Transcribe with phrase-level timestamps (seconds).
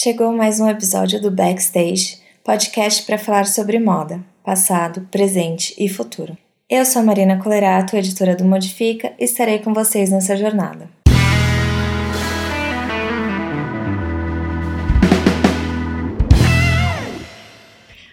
[0.00, 6.38] Chegou mais um episódio do Backstage, podcast para falar sobre moda, passado, presente e futuro.
[6.70, 10.88] Eu sou a Marina Colerato, editora do Modifica, e estarei com vocês nessa jornada.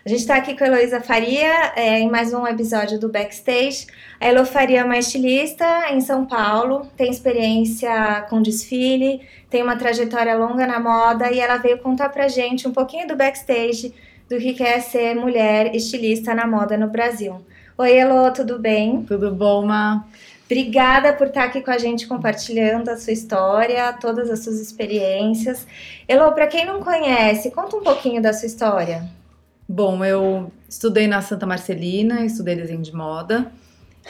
[0.06, 3.88] A gente está aqui com a Heloísa Faria é, em mais um episódio do Backstage.
[4.22, 9.76] A Elo Faria é uma estilista em São Paulo, tem experiência com desfile, tem uma
[9.76, 13.96] trajetória longa na moda e ela veio contar pra gente um pouquinho do backstage
[14.30, 17.44] do que quer ser mulher estilista na moda no Brasil.
[17.76, 19.02] Oi, Elo, tudo bem?
[19.08, 20.06] Tudo bom, Ma?
[20.46, 25.66] Obrigada por estar aqui com a gente compartilhando a sua história, todas as suas experiências.
[26.08, 29.25] Elo, para quem não conhece, conta um pouquinho da sua história.
[29.68, 33.52] Bom, eu estudei na Santa Marcelina, estudei desenho de moda.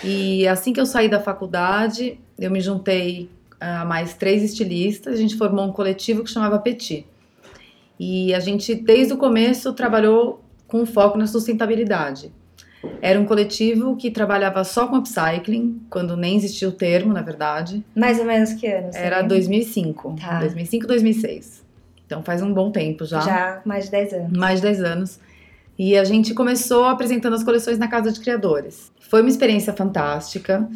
[0.04, 3.30] E assim que eu saí da faculdade, eu me juntei
[3.60, 5.14] a mais três estilistas.
[5.14, 7.06] A gente formou um coletivo que chamava Petit.
[7.98, 12.32] E a gente, desde o começo, trabalhou com foco na sustentabilidade.
[13.02, 17.84] Era um coletivo que trabalhava só com upcycling, quando nem existia o termo, na verdade.
[17.96, 18.90] Mais ou menos que ano?
[18.94, 20.16] Era 2005.
[20.20, 20.40] Tá.
[20.40, 21.66] 2005, 2006.
[22.06, 23.22] Então faz um bom tempo já.
[23.22, 24.38] Já, mais de 10 anos.
[24.38, 25.20] Mais de 10 anos.
[25.78, 28.92] E a gente começou apresentando as coleções na Casa de Criadores.
[29.10, 30.70] Foi uma experiência fantástica.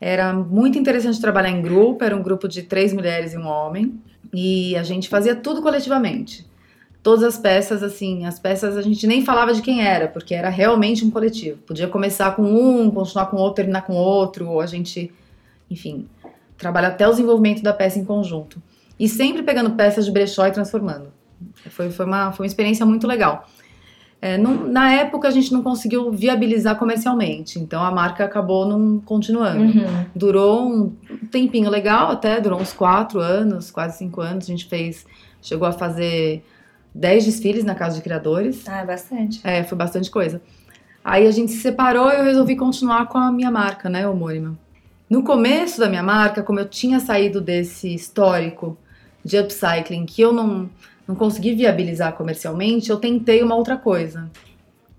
[0.00, 4.00] Era muito interessante trabalhar em grupo, era um grupo de três mulheres e um homem.
[4.32, 6.46] E a gente fazia tudo coletivamente.
[7.02, 10.48] Todas as peças, assim, as peças a gente nem falava de quem era, porque era
[10.48, 11.58] realmente um coletivo.
[11.58, 15.12] Podia começar com um, continuar com outro, terminar com outro, ou a gente,
[15.70, 16.08] enfim,
[16.56, 18.62] trabalha até o desenvolvimento da peça em conjunto.
[18.98, 21.12] E sempre pegando peças de brechó e transformando.
[21.68, 23.46] Foi, foi, uma, foi uma experiência muito legal.
[24.24, 28.98] É, não, na época a gente não conseguiu viabilizar comercialmente, então a marca acabou não
[28.98, 29.64] continuando.
[29.64, 30.06] Uhum.
[30.16, 30.96] Durou um
[31.30, 34.44] tempinho legal, até durou uns quatro anos, quase cinco anos.
[34.44, 35.04] A gente fez,
[35.42, 36.42] chegou a fazer
[36.94, 38.66] dez desfiles na casa de criadores.
[38.66, 39.42] Ah, bastante.
[39.44, 40.40] É, foi bastante coisa.
[41.04, 44.56] Aí a gente se separou e eu resolvi continuar com a minha marca, né, homônima.
[45.10, 48.74] No começo da minha marca, como eu tinha saído desse histórico
[49.22, 50.70] de upcycling, que eu não
[51.06, 54.30] não consegui viabilizar comercialmente, eu tentei uma outra coisa,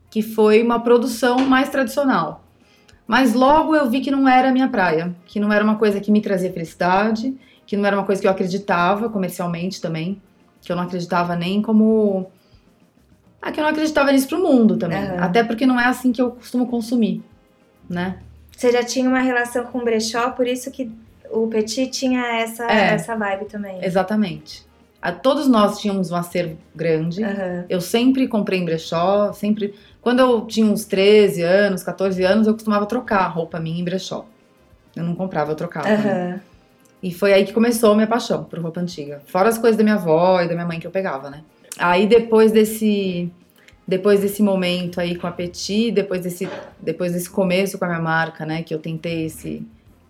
[0.10, 2.44] que foi uma produção mais tradicional.
[3.08, 6.00] Mas logo eu vi que não era a minha praia, que não era uma coisa
[6.00, 10.22] que me trazia felicidade, que não era uma coisa que eu acreditava comercialmente também,
[10.62, 12.32] que eu não acreditava nem como.
[13.42, 15.04] Ah, que eu não acreditava nisso pro mundo também.
[15.04, 15.20] Uhum.
[15.20, 17.24] Até porque não é assim que eu costumo consumir,
[17.88, 18.18] né?
[18.56, 20.92] Você já tinha uma relação com o brechó, por isso que
[21.30, 23.84] o Petit tinha essa, é, essa vibe também.
[23.84, 24.66] Exatamente.
[25.12, 27.24] Todos nós tínhamos um acervo grande.
[27.24, 27.66] Uhum.
[27.70, 29.74] Eu sempre comprei em brechó, sempre.
[30.02, 34.26] Quando eu tinha uns 13 anos, 14 anos, eu costumava trocar roupa minha em brechó.
[34.96, 35.90] Eu não comprava, eu trocava.
[35.90, 36.04] Uhum.
[36.04, 36.42] Né?
[37.04, 39.22] E foi aí que começou a minha paixão por roupa antiga.
[39.28, 41.44] Fora as coisas da minha avó e da minha mãe que eu pegava, né?
[41.78, 43.32] Aí depois desse
[43.88, 46.50] depois desse momento aí com a Petit, depois desse
[46.82, 49.66] depois desse começo com a minha marca, né, que eu tentei esse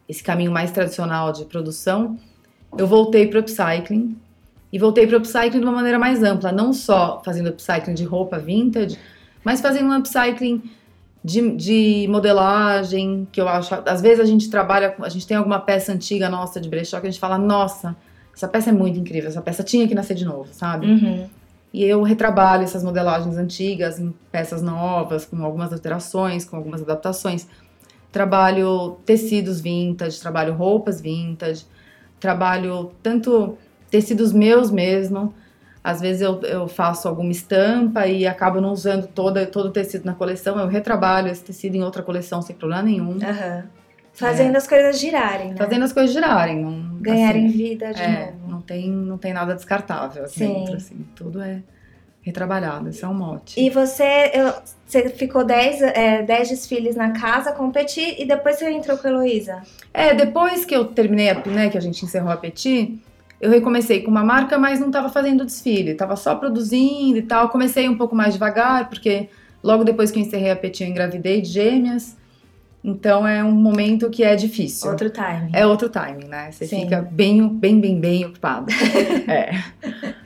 [0.07, 2.17] esse caminho mais tradicional de produção,
[2.77, 4.15] eu voltei para o upcycling
[4.71, 8.03] e voltei para o upcycling de uma maneira mais ampla, não só fazendo upcycling de
[8.03, 8.97] roupa vintage,
[9.43, 10.63] mas fazendo um upcycling
[11.23, 13.73] de, de, modelagem, que eu acho.
[13.85, 17.07] Às vezes a gente trabalha, a gente tem alguma peça antiga nossa de brechó que
[17.07, 17.95] a gente fala, nossa,
[18.35, 20.85] essa peça é muito incrível, essa peça tinha que nascer de novo, sabe?
[20.85, 21.29] Uhum.
[21.73, 27.47] E eu retrabalho essas modelagens antigas em peças novas, com algumas alterações, com algumas adaptações.
[28.11, 31.65] Trabalho tecidos vintage, trabalho roupas vintage,
[32.19, 33.57] trabalho tanto
[33.95, 35.33] tecidos meus mesmo.
[35.83, 40.03] Às vezes eu, eu faço alguma estampa e acabo não usando toda, todo o tecido
[40.03, 40.59] na coleção.
[40.59, 43.11] Eu retrabalho esse tecido em outra coleção sem problema nenhum.
[43.11, 43.63] Uhum.
[44.13, 44.57] Fazendo é.
[44.57, 45.55] as coisas girarem, né?
[45.57, 46.61] Fazendo as coisas girarem.
[46.61, 48.49] Não, Ganharem assim, vida de é, novo.
[48.49, 50.53] Não tem, não tem nada descartável aqui Sim.
[50.53, 51.05] dentro, assim.
[51.15, 51.61] Tudo é
[52.25, 53.59] retrabalhado, esse é um mote.
[53.59, 54.51] E você, eu,
[54.87, 58.97] você ficou 10 é, dez desfiles na casa com o Petit e depois você entrou
[58.97, 59.61] com a Heloísa?
[59.93, 62.99] É, depois que eu terminei, a, né, que a gente encerrou a Petit,
[63.39, 67.49] eu recomecei com uma marca, mas não estava fazendo desfile, estava só produzindo e tal.
[67.49, 69.29] Comecei um pouco mais devagar, porque
[69.63, 72.15] logo depois que eu encerrei a Petit, eu engravidei de gêmeas.
[72.83, 74.91] Então é um momento que é difícil.
[74.91, 75.49] Outro timing.
[75.53, 76.51] É outro timing, né?
[76.51, 76.81] Você Sim.
[76.81, 78.67] fica bem, bem, bem, bem ocupado.
[79.27, 79.59] é.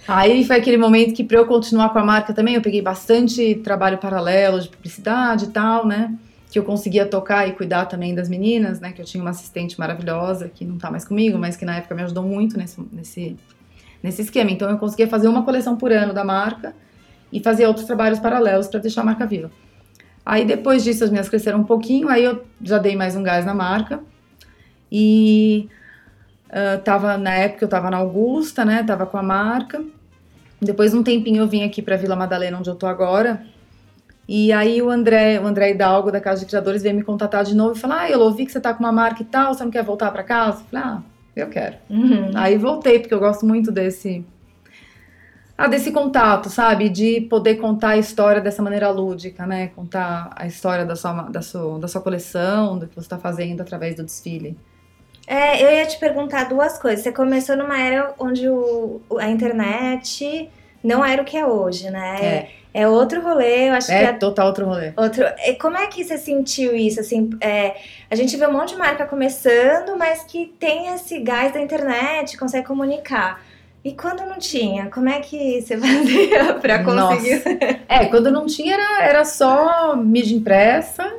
[0.05, 3.55] Aí foi aquele momento que para eu continuar com a marca também, eu peguei bastante
[3.63, 6.13] trabalho paralelo de publicidade e tal, né?
[6.49, 8.91] Que eu conseguia tocar e cuidar também das meninas, né?
[8.91, 11.93] Que eu tinha uma assistente maravilhosa que não tá mais comigo, mas que na época
[11.93, 13.37] me ajudou muito nesse, nesse,
[14.01, 14.49] nesse esquema.
[14.49, 16.75] Então eu conseguia fazer uma coleção por ano da marca
[17.31, 19.51] e fazer outros trabalhos paralelos para deixar a marca viva.
[20.25, 23.45] Aí depois disso as minhas cresceram um pouquinho, aí eu já dei mais um gás
[23.45, 23.99] na marca
[24.91, 25.69] e
[26.49, 28.83] uh, tava na época eu tava na Augusta, né?
[28.83, 29.83] Tava com a marca
[30.59, 33.45] Depois de um tempinho eu vim aqui para Vila Madalena, onde eu tô agora.
[34.31, 37.55] E aí o André, o André Hidalgo da Casa de Criadores veio me contatar de
[37.55, 39.63] novo e falar: "Ah, eu ouvi que você tá com uma marca e tal, você
[39.63, 41.01] não quer voltar para casa?" Eu falei: "Ah,
[41.35, 41.75] eu quero".
[41.89, 42.29] Uhum.
[42.35, 44.23] Aí voltei porque eu gosto muito desse
[45.57, 46.89] ah, desse contato, sabe?
[46.89, 49.69] De poder contar a história dessa maneira lúdica, né?
[49.75, 53.61] Contar a história da sua, da sua, da sua coleção, do que você está fazendo
[53.61, 54.55] através do desfile.
[55.25, 57.01] É, eu ia te perguntar duas coisas.
[57.03, 60.49] Você começou numa era onde o, a internet
[60.83, 62.17] não era o que é hoje, né?
[62.21, 62.59] É.
[62.71, 64.93] É outro rolê, eu acho é, que é total outro rolê.
[64.95, 65.23] Outro.
[65.47, 66.99] E como é que você sentiu isso?
[66.99, 67.75] Assim, é,
[68.11, 72.37] a gente vê um monte de marca começando, mas que tem esse gás da internet,
[72.37, 73.43] consegue comunicar.
[73.83, 77.35] E quando não tinha, como é que você fazia para conseguir?
[77.37, 77.79] Nossa.
[77.89, 81.11] É, quando não tinha era, era só mídia impressa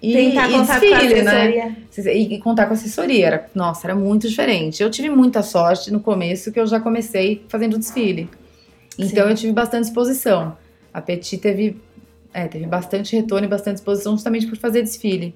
[0.00, 1.76] e, Tentar e contar desfile, com a né?
[1.96, 3.26] E, e, contar com assessoria.
[3.26, 4.82] Era, nossa, era muito diferente.
[4.82, 8.28] Eu tive muita sorte no começo que eu já comecei fazendo desfile.
[9.02, 9.30] Então Sim.
[9.30, 10.56] eu tive bastante exposição.
[10.92, 11.80] A Petit teve,
[12.32, 15.34] é, teve bastante retorno e bastante exposição justamente por fazer desfile.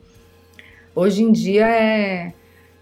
[0.95, 2.33] Hoje em dia é.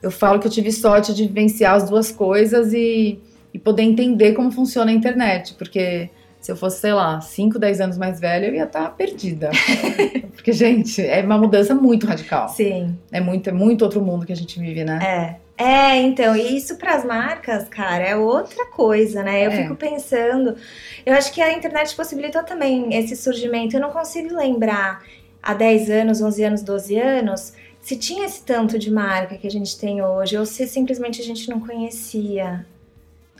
[0.02, 3.18] Eu falo que eu tive sorte de vivenciar as duas coisas e
[3.54, 6.10] e poder entender como funciona a internet, porque
[6.40, 9.50] se eu fosse, sei lá, 5, 10 anos mais velha, eu ia estar tá perdida.
[10.34, 12.48] porque, gente, é uma mudança muito radical.
[12.48, 12.98] Sim.
[13.12, 15.38] É muito, é muito outro mundo que a gente vive, né?
[15.56, 15.96] É.
[16.00, 19.46] Então, e isso para as marcas, cara, é outra coisa, né?
[19.46, 19.62] Eu é.
[19.62, 20.56] fico pensando,
[21.04, 23.76] eu acho que a internet possibilitou também esse surgimento.
[23.76, 25.02] Eu não consigo lembrar
[25.42, 29.50] há 10 anos, 11 anos, 12 anos, se tinha esse tanto de marca que a
[29.50, 32.64] gente tem hoje, ou se simplesmente a gente não conhecia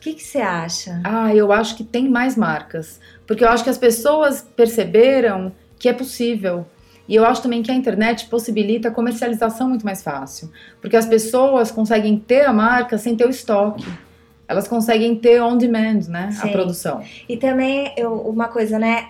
[0.05, 1.01] que, que você acha?
[1.03, 3.01] Ah, eu acho que tem mais marcas.
[3.27, 6.67] Porque eu acho que as pessoas perceberam que é possível.
[7.09, 10.51] E eu acho também que a internet possibilita a comercialização muito mais fácil.
[10.81, 13.85] Porque as pessoas conseguem ter a marca sem ter o estoque.
[14.49, 16.31] Elas conseguem ter on demand, né?
[16.33, 16.49] Sim.
[16.49, 17.03] A produção.
[17.29, 19.09] E também eu, uma coisa, né?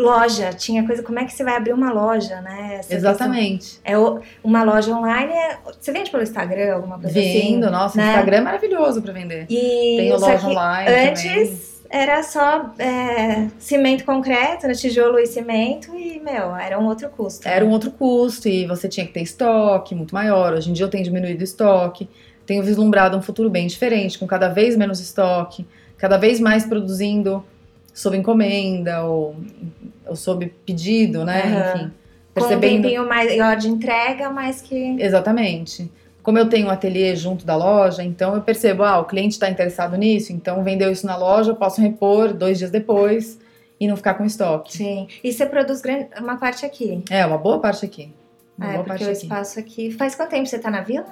[0.00, 2.76] loja, tinha coisa, como é que você vai abrir uma loja, né?
[2.78, 3.78] Essa Exatamente.
[3.84, 3.94] É
[4.42, 7.54] uma loja online, é, você vende pelo Instagram, alguma coisa Vendo, assim?
[7.54, 8.06] Vendo, nossa, né?
[8.06, 9.46] o Instagram é maravilhoso para vender.
[9.48, 11.69] E Tem loja online Antes também.
[11.90, 14.74] Era só é, cimento concreto, né?
[14.74, 17.48] tijolo e cimento e, meu, era um outro custo.
[17.48, 20.54] Era um outro custo e você tinha que ter estoque muito maior.
[20.54, 22.08] Hoje em dia eu tenho diminuído o estoque,
[22.46, 25.66] tenho vislumbrado um futuro bem diferente, com cada vez menos estoque,
[25.98, 27.44] cada vez mais produzindo
[27.92, 29.34] sob encomenda ou,
[30.06, 31.42] ou sob pedido, né?
[31.44, 31.80] Uhum.
[31.80, 31.92] Enfim.
[32.32, 32.60] Percebendo...
[32.60, 34.96] Com um tempinho maior de entrega, mas que.
[35.00, 35.90] Exatamente.
[36.22, 39.48] Como eu tenho um ateliê junto da loja, então eu percebo, ah, o cliente está
[39.48, 43.38] interessado nisso, então vendeu isso na loja, eu posso repor dois dias depois
[43.78, 44.76] e não ficar com estoque.
[44.76, 45.08] Sim.
[45.24, 45.82] E você produz
[46.18, 47.02] uma parte aqui?
[47.08, 48.12] É, uma boa parte aqui.
[48.58, 49.22] Uma é, boa porque parte o aqui.
[49.22, 49.90] espaço aqui.
[49.90, 51.06] Faz quanto tempo você está na vila?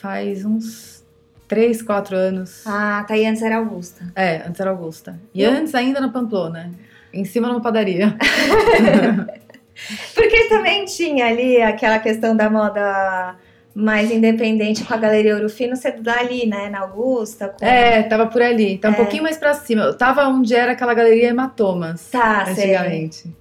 [0.00, 1.02] Faz uns
[1.48, 2.66] três, quatro anos.
[2.66, 3.16] Ah, tá.
[3.16, 4.12] E antes era Augusta.
[4.14, 5.18] É, antes era Augusta.
[5.32, 6.70] E, e antes ainda na Pamplona,
[7.12, 8.14] em cima numa padaria.
[10.14, 13.36] Porque também tinha ali aquela questão da moda
[13.76, 17.48] mais independente com a Galeria Ouro Fino, você dá ali, né, na Augusta.
[17.48, 17.62] Com...
[17.62, 18.78] É, tava por ali.
[18.78, 18.96] Tá um é.
[18.96, 19.82] pouquinho mais pra cima.
[19.82, 22.08] Eu tava onde era aquela Galeria Hematomas.
[22.10, 23.16] Tá, antigamente.
[23.16, 23.32] Sei.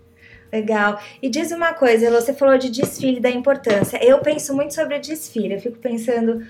[0.52, 1.00] Legal.
[1.22, 3.98] E diz uma coisa, você falou de desfile, da importância.
[4.04, 5.54] Eu penso muito sobre desfile.
[5.54, 6.46] Eu fico pensando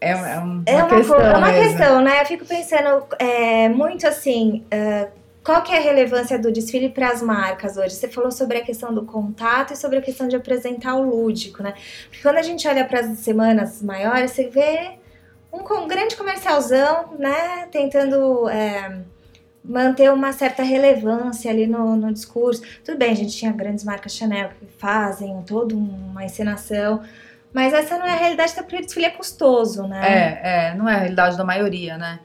[0.00, 1.20] é, é, uma, é uma questão.
[1.20, 2.22] É uma questão, né?
[2.22, 4.64] Eu fico pensando é, muito assim.
[4.72, 5.10] Uh,
[5.46, 7.94] qual que é a relevância do desfile para as marcas hoje?
[7.94, 11.62] Você falou sobre a questão do contato e sobre a questão de apresentar o lúdico,
[11.62, 11.72] né?
[12.08, 14.98] Porque quando a gente olha para as semanas maiores, você vê
[15.52, 17.68] um, grande comercialzão, né?
[17.70, 18.98] Tentando é,
[19.64, 22.62] manter uma certa relevância ali no, no discurso.
[22.84, 27.04] Tudo bem, a gente tinha grandes marcas Chanel que fazem toda uma encenação,
[27.52, 30.00] mas essa não é a realidade, porque o desfile é custoso, né?
[30.02, 32.18] É, é, não é a realidade da maioria, né?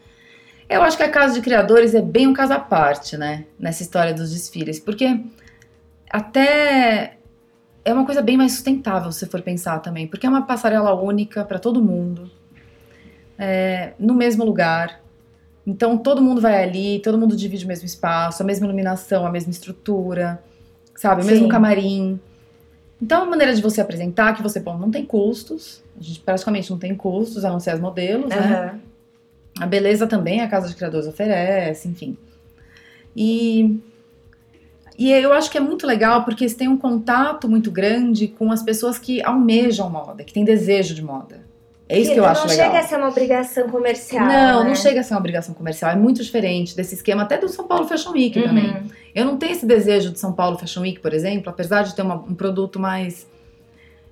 [0.71, 3.43] Eu acho que a Casa de Criadores é bem um caso à parte, né?
[3.59, 5.19] Nessa história dos desfiles, porque
[6.09, 7.17] até
[7.83, 11.43] é uma coisa bem mais sustentável, se for pensar também, porque é uma passarela única
[11.43, 12.31] para todo mundo,
[13.37, 15.01] é, no mesmo lugar.
[15.67, 19.29] Então todo mundo vai ali, todo mundo divide o mesmo espaço, a mesma iluminação, a
[19.29, 20.41] mesma estrutura,
[20.95, 21.19] sabe?
[21.19, 21.31] O Sim.
[21.31, 22.17] mesmo camarim.
[23.01, 26.69] Então, a maneira de você apresentar que você, bom, não tem custos, a gente praticamente
[26.69, 28.39] não tem custos, a não ser as modelos, uhum.
[28.39, 28.79] né?
[29.59, 32.17] A beleza também a Casa de Criadores oferece, enfim.
[33.15, 33.79] E,
[34.97, 38.51] e eu acho que é muito legal porque você tem um contato muito grande com
[38.51, 41.51] as pessoas que almejam moda, que têm desejo de moda.
[41.91, 42.67] É isso que, que eu acho legal.
[42.67, 44.25] Não chega a ser uma obrigação comercial.
[44.25, 44.69] Não, né?
[44.69, 45.91] não chega a ser uma obrigação comercial.
[45.91, 48.47] É muito diferente desse esquema, até do São Paulo Fashion Week uhum.
[48.47, 48.91] também.
[49.13, 52.01] Eu não tenho esse desejo de São Paulo Fashion Week, por exemplo, apesar de ter
[52.01, 53.27] uma, um produto mais.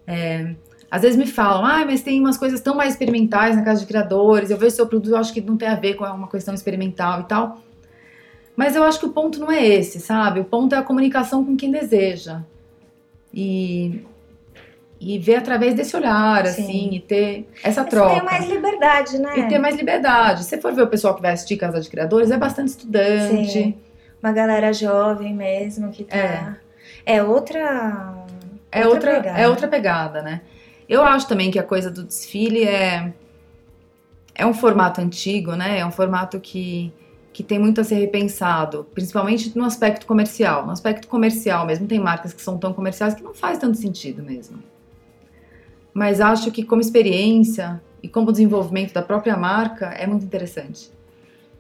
[0.05, 0.55] É,
[0.91, 3.86] às vezes me falam, ah, mas tem umas coisas tão mais experimentais na casa de
[3.86, 4.50] criadores.
[4.50, 7.22] Eu vejo seu produto, eu acho que não tem a ver com uma questão experimental
[7.22, 7.62] e tal.
[8.55, 10.39] Mas eu acho que o ponto não é esse, sabe?
[10.39, 12.41] O ponto é a comunicação com quem deseja.
[13.31, 14.03] E,
[15.00, 16.63] e ver através desse olhar, Sim.
[16.63, 18.15] assim, e ter essa troca.
[18.15, 19.34] ter mais liberdade, né?
[19.38, 20.43] E ter mais liberdade.
[20.43, 23.51] Se você for ver o pessoal que vai assistir Casa de Criadores, é bastante estudante.
[23.51, 23.75] Sim.
[24.22, 26.17] Uma galera jovem mesmo que tá.
[26.17, 26.55] É,
[27.05, 28.25] é outra.
[28.72, 30.41] É outra, outra é outra pegada, né?
[30.89, 33.13] Eu acho também que a coisa do desfile é
[34.39, 35.79] é um formato antigo, né?
[35.79, 36.93] É um formato que,
[37.34, 40.65] que tem muito a ser repensado, principalmente no aspecto comercial.
[40.65, 44.24] No aspecto comercial mesmo, tem marcas que são tão comerciais que não faz tanto sentido
[44.24, 44.63] mesmo.
[45.93, 50.89] Mas acho que como experiência e como desenvolvimento da própria marca é muito interessante.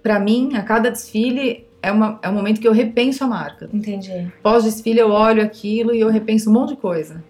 [0.01, 3.69] Para mim, a cada desfile é, uma, é um momento que eu repenso a marca.
[3.73, 4.31] Entendi.
[4.41, 7.21] Pós-desfile eu olho aquilo e eu repenso um monte de coisa.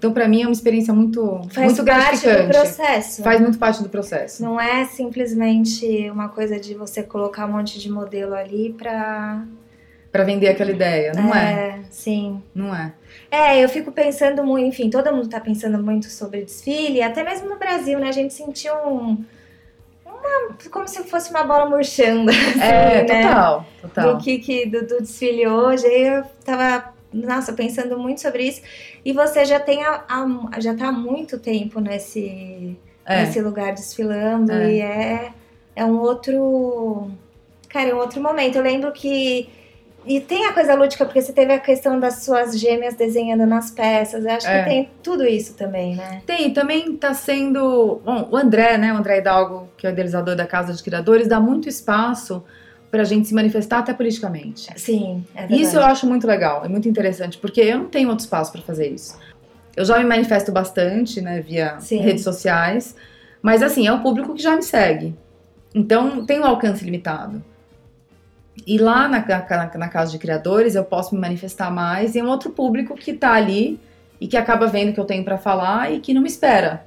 [0.00, 2.24] Então, para mim, é uma experiência muito, Faz muito gratificante.
[2.24, 3.22] Faz parte do processo.
[3.22, 4.42] Faz muito parte do processo.
[4.42, 9.44] Não é simplesmente uma coisa de você colocar um monte de modelo ali para
[10.10, 11.80] para vender aquela ideia, não é, é?
[11.90, 12.42] Sim.
[12.54, 12.92] Não é.
[13.30, 17.48] É, eu fico pensando muito, enfim, todo mundo tá pensando muito sobre desfile, até mesmo
[17.48, 18.08] no Brasil, né?
[18.08, 19.22] A gente sentiu um
[20.06, 22.30] uma, como se fosse uma bola murchando.
[22.32, 23.22] Assim, é, né?
[23.22, 24.16] total, total.
[24.16, 25.86] Do que, que do, do desfile hoje.
[25.86, 28.62] Aí eu tava nossa, pensando muito sobre isso.
[29.04, 33.22] E você já tem a, a já tá há muito tempo nesse, é.
[33.22, 34.72] nesse lugar desfilando é.
[34.72, 35.32] e é,
[35.74, 37.10] é um outro.
[37.68, 38.56] Cara, é um outro momento.
[38.56, 39.48] Eu lembro que.
[40.06, 43.70] E tem a coisa lúdica, porque você teve a questão das suas gêmeas desenhando nas
[43.70, 44.24] peças.
[44.24, 44.62] Eu acho é.
[44.62, 46.22] que tem tudo isso também, né?
[46.24, 48.00] Tem, também tá sendo.
[48.02, 48.92] Bom, o André, né?
[48.94, 52.42] O André Hidalgo, que é o idealizador da Casa de Criadores, dá muito espaço
[52.90, 54.68] para a gente se manifestar até politicamente.
[54.76, 55.62] Sim, é verdade.
[55.62, 58.62] Isso eu acho muito legal, é muito interessante, porque eu não tenho outro espaço para
[58.62, 59.16] fazer isso.
[59.76, 62.00] Eu já me manifesto bastante, né, via Sim.
[62.00, 62.96] redes sociais,
[63.40, 65.14] mas assim, é o público que já me segue.
[65.74, 67.42] Então, tem um alcance limitado.
[68.66, 72.24] E lá na, na, na, Casa de Criadores eu posso me manifestar mais e é
[72.24, 73.80] um outro público que está ali
[74.20, 76.84] e que acaba vendo o que eu tenho para falar e que não me espera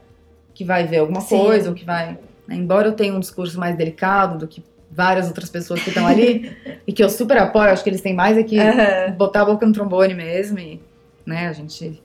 [0.53, 1.39] que vai ver alguma Sim.
[1.39, 2.17] coisa ou que vai.
[2.47, 4.61] Né, embora eu tenha um discurso mais delicado do que
[4.93, 8.13] várias outras pessoas que estão ali e que eu super apoio, acho que eles têm
[8.13, 9.13] mais é que uhum.
[9.17, 10.81] botar a boca no trombone mesmo e,
[11.25, 12.01] né, a gente,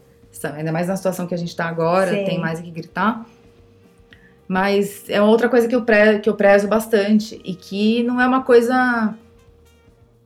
[0.54, 2.24] ainda mais na situação que a gente está agora, Sim.
[2.24, 3.26] tem mais é que gritar.
[4.46, 8.26] Mas é outra coisa que eu, pre, que eu prezo bastante e que não é
[8.26, 9.14] uma coisa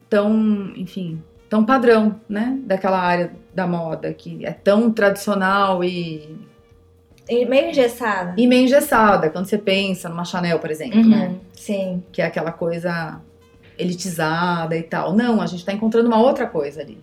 [0.08, 6.38] tão, enfim, tão padrão, né, daquela área da moda, que é tão tradicional e
[7.28, 8.34] e meio engessada.
[8.36, 11.34] E meio engessada, quando você pensa numa Chanel, por exemplo, uhum, né?
[11.54, 12.02] Sim.
[12.10, 13.20] Que é aquela coisa
[13.78, 15.14] elitizada e tal.
[15.14, 16.98] Não, a gente tá encontrando uma outra coisa ali.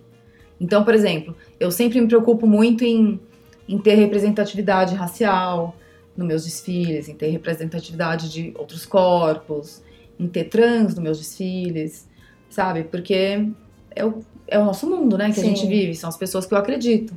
[0.59, 3.19] Então, por exemplo, eu sempre me preocupo muito em,
[3.67, 5.75] em ter representatividade racial
[6.15, 9.81] nos meus desfiles, em ter representatividade de outros corpos,
[10.19, 12.09] em ter trans nos meus desfiles,
[12.49, 12.83] sabe?
[12.83, 13.47] Porque
[13.95, 15.41] é o, é o nosso mundo, né, que Sim.
[15.41, 17.13] a gente vive, são as pessoas que eu acredito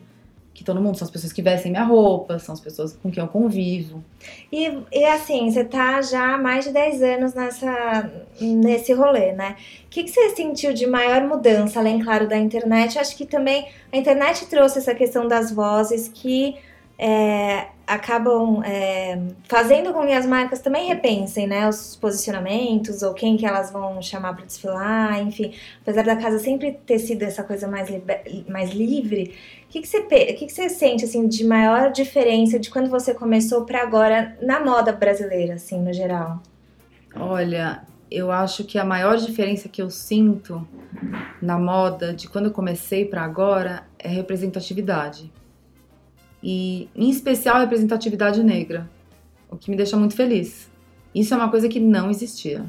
[0.62, 3.22] que todo mundo, são as pessoas que vestem minha roupa, são as pessoas com quem
[3.22, 4.02] eu convivo.
[4.50, 9.56] E, e assim, você tá já há mais de 10 anos nessa, nesse rolê, né?
[9.84, 12.98] O que, que você sentiu de maior mudança, além, claro, da internet?
[12.98, 16.56] Acho que também a internet trouxe essa questão das vozes que
[17.04, 23.36] é, acabam é, fazendo com que as marcas também repensem né, os posicionamentos ou quem
[23.36, 25.52] que elas vão chamar para desfilar, enfim.
[25.82, 27.88] Apesar da casa sempre ter sido essa coisa mais,
[28.48, 32.70] mais livre, o que, que, você, que, que você sente assim, de maior diferença de
[32.70, 36.40] quando você começou para agora na moda brasileira, assim, no geral?
[37.16, 40.64] Olha, eu acho que a maior diferença que eu sinto
[41.42, 45.32] na moda de quando eu comecei para agora é representatividade
[46.42, 48.88] e, em especial, a representatividade negra,
[49.50, 50.70] o que me deixa muito feliz.
[51.14, 52.64] Isso é uma coisa que não existia.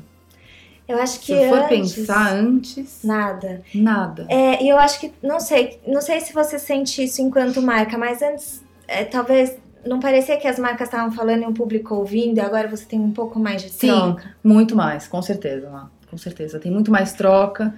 [0.87, 4.27] Eu acho que se for antes, pensar antes, nada, nada.
[4.29, 7.97] É, e eu acho que não sei, não sei se você sente isso enquanto marca,
[7.97, 12.37] mas antes é, talvez não parecia que as marcas estavam falando e o público ouvindo,
[12.37, 14.21] e agora você tem um pouco mais de troca.
[14.21, 16.59] Sim, muito mais, com certeza, com certeza.
[16.59, 17.73] Tem muito mais troca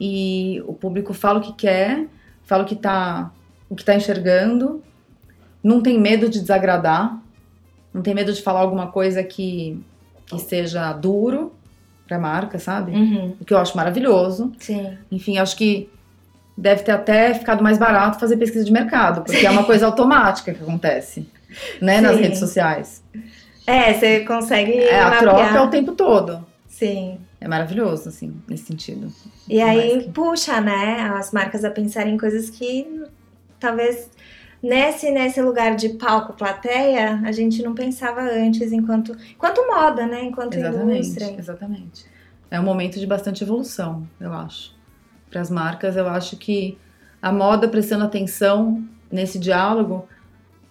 [0.00, 2.06] e o público fala o que quer,
[2.42, 3.32] fala o que tá,
[3.70, 4.82] o que tá enxergando
[5.62, 7.18] não tem medo de desagradar,
[7.92, 9.82] não tem medo de falar alguma coisa que,
[10.26, 11.52] que seja duro
[12.06, 12.92] pra marca, sabe?
[12.92, 13.36] Uhum.
[13.40, 14.52] O que eu acho maravilhoso.
[14.58, 14.96] Sim.
[15.10, 15.90] Enfim, acho que
[16.56, 19.46] deve ter até ficado mais barato fazer pesquisa de mercado, porque Sim.
[19.46, 21.28] é uma coisa automática que acontece,
[21.80, 22.02] né, Sim.
[22.02, 23.02] nas redes sociais.
[23.66, 24.72] É, você consegue.
[24.72, 26.44] É, a troca é o tempo todo.
[26.66, 27.18] Sim.
[27.40, 29.12] É maravilhoso, assim, nesse sentido.
[29.48, 30.10] E aí que...
[30.10, 33.04] puxa, né, as marcas a pensar em coisas que
[33.60, 34.10] talvez
[34.62, 40.24] nesse, nesse lugar de palco plateia, a gente não pensava antes enquanto, enquanto moda, né?
[40.24, 41.34] Enquanto exatamente, indústria.
[41.38, 42.06] Exatamente.
[42.50, 44.76] é um momento de bastante evolução, eu acho.
[45.30, 46.78] Para as marcas, eu acho que
[47.20, 50.08] a moda prestando atenção nesse diálogo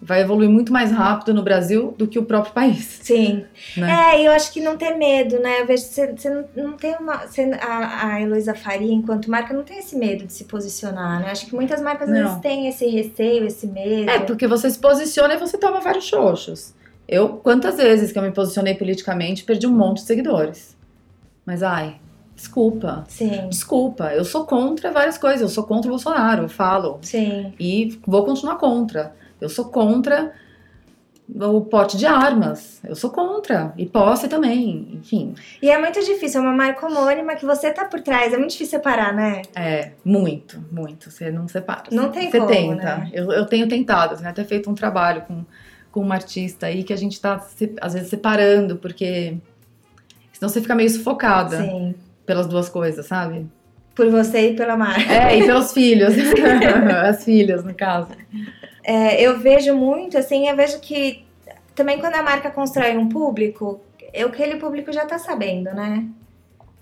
[0.00, 3.00] vai evoluir muito mais rápido no Brasil do que o próprio país.
[3.02, 3.44] Sim.
[3.76, 4.14] Né?
[4.14, 5.60] É, eu acho que não ter medo, né?
[5.60, 7.24] Eu vejo que você, não, não tem uma.
[7.60, 11.30] A, a Heloísa Faria, enquanto marca, não tem esse medo de se posicionar, né?
[11.30, 14.10] Acho que muitas marcas às vezes têm esse receio, esse medo.
[14.10, 16.74] É, porque você se posiciona e você toma vários xoxos.
[17.08, 20.76] Eu, quantas vezes que eu me posicionei politicamente, perdi um monte de seguidores.
[21.44, 21.96] Mas ai,
[22.36, 23.04] desculpa.
[23.08, 23.48] Sim.
[23.48, 24.12] Desculpa.
[24.12, 25.40] Eu sou contra várias coisas.
[25.40, 26.98] Eu sou contra o Bolsonaro, eu falo.
[27.00, 27.54] Sim.
[27.58, 29.16] E vou continuar contra.
[29.40, 30.32] Eu sou contra
[31.34, 32.80] o porte de armas.
[32.84, 33.72] Eu sou contra.
[33.76, 35.34] E posse também, enfim.
[35.60, 38.32] E é muito difícil, é uma marca homônima que você tá por trás.
[38.32, 39.42] É muito difícil separar, né?
[39.54, 41.10] É, muito, muito.
[41.10, 41.84] Você não separa.
[41.92, 42.98] Não tem você como, tenta.
[42.98, 43.10] Né?
[43.12, 45.44] Eu, eu tenho tentado, assim, até feito um trabalho com,
[45.92, 47.44] com uma artista aí que a gente tá,
[47.80, 49.36] às vezes, separando, porque
[50.32, 51.62] senão você fica meio sufocada.
[51.62, 51.94] Sim.
[52.24, 53.46] Pelas duas coisas, sabe?
[53.94, 55.10] Por você e pela marca.
[55.10, 56.12] É, e pelos filhos.
[57.04, 58.08] As filhas, no caso.
[58.88, 61.22] É, eu vejo muito, assim, eu vejo que
[61.74, 63.82] também quando a marca constrói um público,
[64.18, 66.06] aquele público já tá sabendo, né?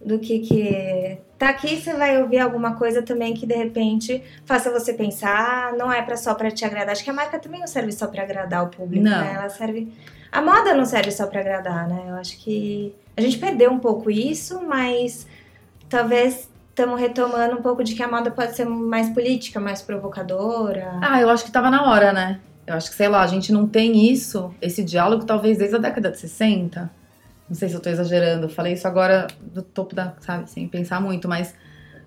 [0.01, 1.19] Do que que.
[1.37, 5.93] Tá aqui, você vai ouvir alguma coisa também que de repente faça você pensar, não
[5.93, 6.93] é para só para te agradar.
[6.93, 9.21] Acho que a marca também não serve só para agradar o público, não.
[9.21, 9.33] né?
[9.35, 9.93] Ela serve.
[10.31, 12.05] A moda não serve só para agradar, né?
[12.09, 15.27] Eu acho que a gente perdeu um pouco isso, mas
[15.89, 16.46] talvez
[16.77, 20.99] estamos retomando um pouco de que a moda pode ser mais política, mais provocadora.
[21.01, 22.39] Ah, eu acho que estava na hora, né?
[22.67, 25.79] Eu acho que, sei lá, a gente não tem isso, esse diálogo, talvez desde a
[25.79, 26.91] década de 60.
[27.49, 31.01] Não sei se eu tô exagerando, falei isso agora do topo da, sabe, sem pensar
[31.01, 31.55] muito, mas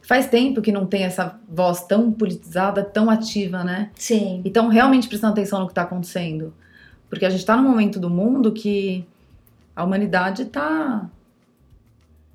[0.04, 3.90] faz tempo que não tem essa voz tão politizada, tão ativa, né?
[3.96, 4.44] Sim.
[4.46, 6.54] Então, realmente prestando atenção no que tá acontecendo.
[7.10, 9.04] Porque a gente tá num momento do mundo que
[9.76, 11.10] a humanidade tá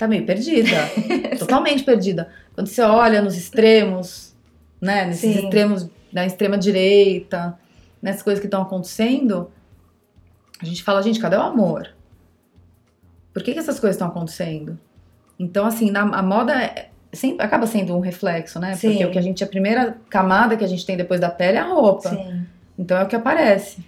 [0.04, 0.90] tá meio perdida.
[1.38, 2.30] totalmente perdida.
[2.54, 4.34] Quando você olha nos extremos,
[4.80, 5.06] né?
[5.06, 5.44] Nesses Sim.
[5.44, 7.58] extremos da extrema direita,
[8.00, 9.50] nessas coisas que estão acontecendo,
[10.60, 11.88] a gente fala, gente, cadê o amor?
[13.32, 14.78] Por que, que essas coisas estão acontecendo?
[15.38, 18.74] Então, assim, na, a moda é, sempre acaba sendo um reflexo, né?
[18.74, 18.90] Sim.
[18.90, 21.58] Porque o que a gente, a primeira camada que a gente tem depois da pele
[21.58, 22.10] é a roupa.
[22.10, 22.46] Sim.
[22.78, 23.84] Então é o que aparece.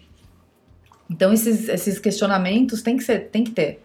[1.09, 3.85] Então esses, esses questionamentos tem que ser, tem que ter.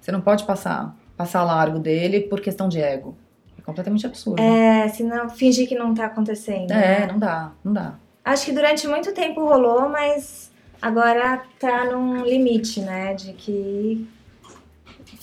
[0.00, 3.16] Você não pode passar passar largo dele por questão de ego.
[3.58, 4.40] É completamente absurdo.
[4.42, 6.70] É, se não fingir que não tá acontecendo.
[6.72, 7.06] É, né?
[7.06, 7.94] não dá, não dá.
[8.24, 10.50] Acho que durante muito tempo rolou, mas
[10.80, 13.14] agora tá num limite, né?
[13.14, 14.08] De que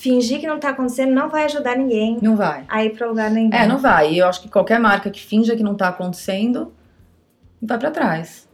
[0.02, 2.66] fingir que não tá acontecendo não vai ajudar ninguém Não vai.
[2.68, 3.54] a ir pra lugar nenhum.
[3.54, 4.14] É, não vai.
[4.14, 6.74] E eu acho que qualquer marca que finja que não tá acontecendo
[7.62, 8.50] vai pra trás.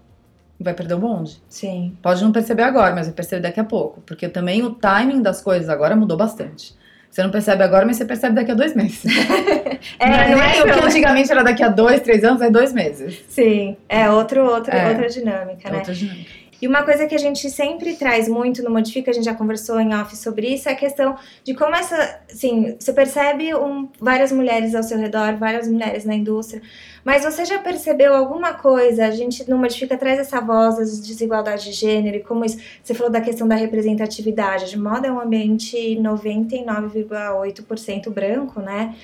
[0.60, 1.42] Vai perder o bonde.
[1.48, 1.96] Sim.
[2.02, 4.02] Pode não perceber agora, mas vai perceber daqui a pouco.
[4.02, 6.76] Porque também o timing das coisas agora mudou bastante.
[7.18, 9.02] Você não percebe agora, mas você percebe daqui a dois meses.
[10.00, 12.42] É, não é, não nem é o que antigamente era daqui a dois, três anos,
[12.42, 13.24] é dois meses.
[13.30, 13.76] Sim.
[13.88, 14.90] É outro, outro, É.
[14.90, 15.78] outra dinâmica, É né?
[15.78, 16.30] outra dinâmica.
[16.62, 19.80] E uma coisa que a gente sempre traz muito no Modifica, a gente já conversou
[19.80, 24.32] em off sobre isso, é a questão de como essa, assim, você percebe um, várias
[24.32, 26.62] mulheres ao seu redor, várias mulheres na indústria,
[27.04, 29.06] mas você já percebeu alguma coisa?
[29.06, 32.94] A gente no Modifica traz essa voz das desigualdades de gênero e como isso, você
[32.94, 38.96] falou da questão da representatividade, de moda é um ambiente 99,8% branco, né?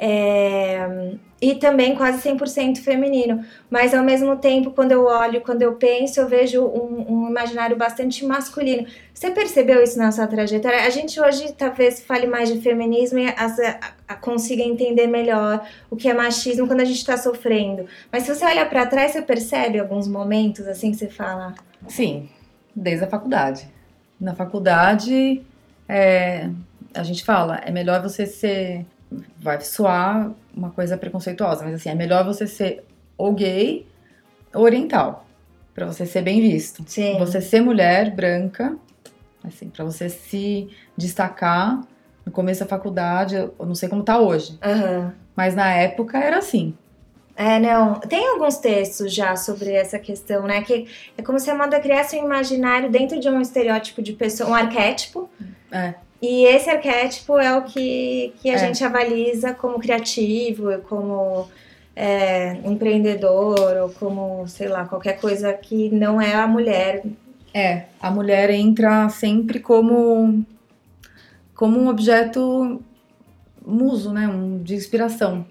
[0.00, 3.44] É, e também quase 100% feminino.
[3.68, 7.76] Mas ao mesmo tempo, quando eu olho, quando eu penso, eu vejo um, um imaginário
[7.76, 8.86] bastante masculino.
[9.12, 10.82] Você percebeu isso na sua trajetória?
[10.84, 15.64] A gente hoje talvez fale mais de feminismo e as- a- a- consiga entender melhor
[15.90, 17.86] o que é machismo quando a gente está sofrendo.
[18.12, 21.54] Mas se você olha para trás, você percebe alguns momentos assim que você fala.
[21.88, 22.28] Sim,
[22.74, 23.68] desde a faculdade.
[24.20, 25.42] Na faculdade,
[25.88, 26.48] é,
[26.94, 28.84] a gente fala, é melhor você ser.
[29.38, 32.84] Vai soar uma coisa preconceituosa, mas assim, é melhor você ser
[33.16, 33.86] ou gay
[34.54, 35.26] ou oriental.
[35.74, 36.84] Pra você ser bem visto.
[36.86, 37.18] Sim.
[37.18, 38.76] Você ser mulher branca,
[39.44, 41.80] assim, pra você se destacar
[42.26, 45.14] no começo da faculdade, eu não sei como tá hoje, Aham.
[45.34, 46.74] mas na época era assim.
[47.34, 47.94] É, não.
[48.00, 50.60] Tem alguns textos já sobre essa questão, né?
[50.62, 54.50] Que é como se a moda criasse um imaginário dentro de um estereótipo de pessoa,
[54.50, 55.30] um arquétipo.
[55.70, 55.94] É.
[56.20, 58.58] E esse arquétipo é o que, que a É.
[58.58, 61.48] gente avaliza como criativo, como
[61.94, 67.02] é, empreendedor, ou como, sei lá, qualquer coisa que não é a mulher.
[67.54, 70.44] É, a mulher entra sempre como
[71.54, 72.80] como um objeto
[73.66, 75.44] muso, né, um de inspiração.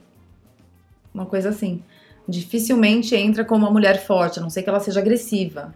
[1.14, 1.84] Uma coisa assim.
[2.28, 5.74] Dificilmente entra como uma mulher forte, a não ser que ela seja agressiva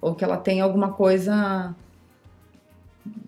[0.00, 1.72] ou que ela tenha alguma coisa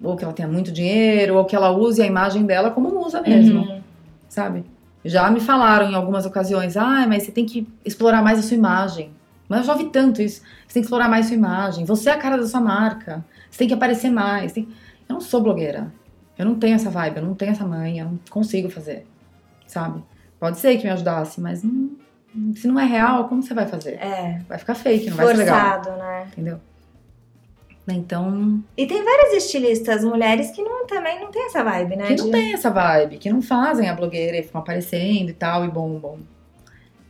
[0.02, 3.20] ou que ela tenha muito dinheiro, ou que ela use a imagem dela como musa
[3.20, 3.80] mesmo, uhum.
[4.28, 4.64] sabe?
[5.04, 8.56] Já me falaram em algumas ocasiões, ah, mas você tem que explorar mais a sua
[8.56, 9.10] imagem.
[9.48, 10.40] Mas eu já ouvi tanto isso.
[10.66, 11.84] Você tem que explorar mais a sua imagem.
[11.84, 13.22] Você é a cara da sua marca.
[13.50, 14.52] Você tem que aparecer mais.
[14.52, 14.66] Tem...
[15.06, 15.92] Eu não sou blogueira.
[16.36, 19.06] Eu não tenho essa vibe, eu não tenho essa manha, eu não consigo fazer,
[19.66, 20.02] sabe?
[20.40, 21.90] Pode ser que me ajudasse, mas não,
[22.56, 23.94] se não é real, como você vai fazer?
[23.94, 24.40] É.
[24.48, 25.76] Vai ficar fake, não Forçado, vai ser legal.
[25.76, 26.26] Forçado, né?
[26.32, 26.60] Entendeu?
[27.86, 28.62] Então.
[28.76, 32.06] E tem várias estilistas mulheres que não, também não tem essa vibe, né?
[32.06, 35.64] Que não tem essa vibe, que não fazem a blogueira e ficam aparecendo e tal,
[35.64, 36.18] e bom, bom.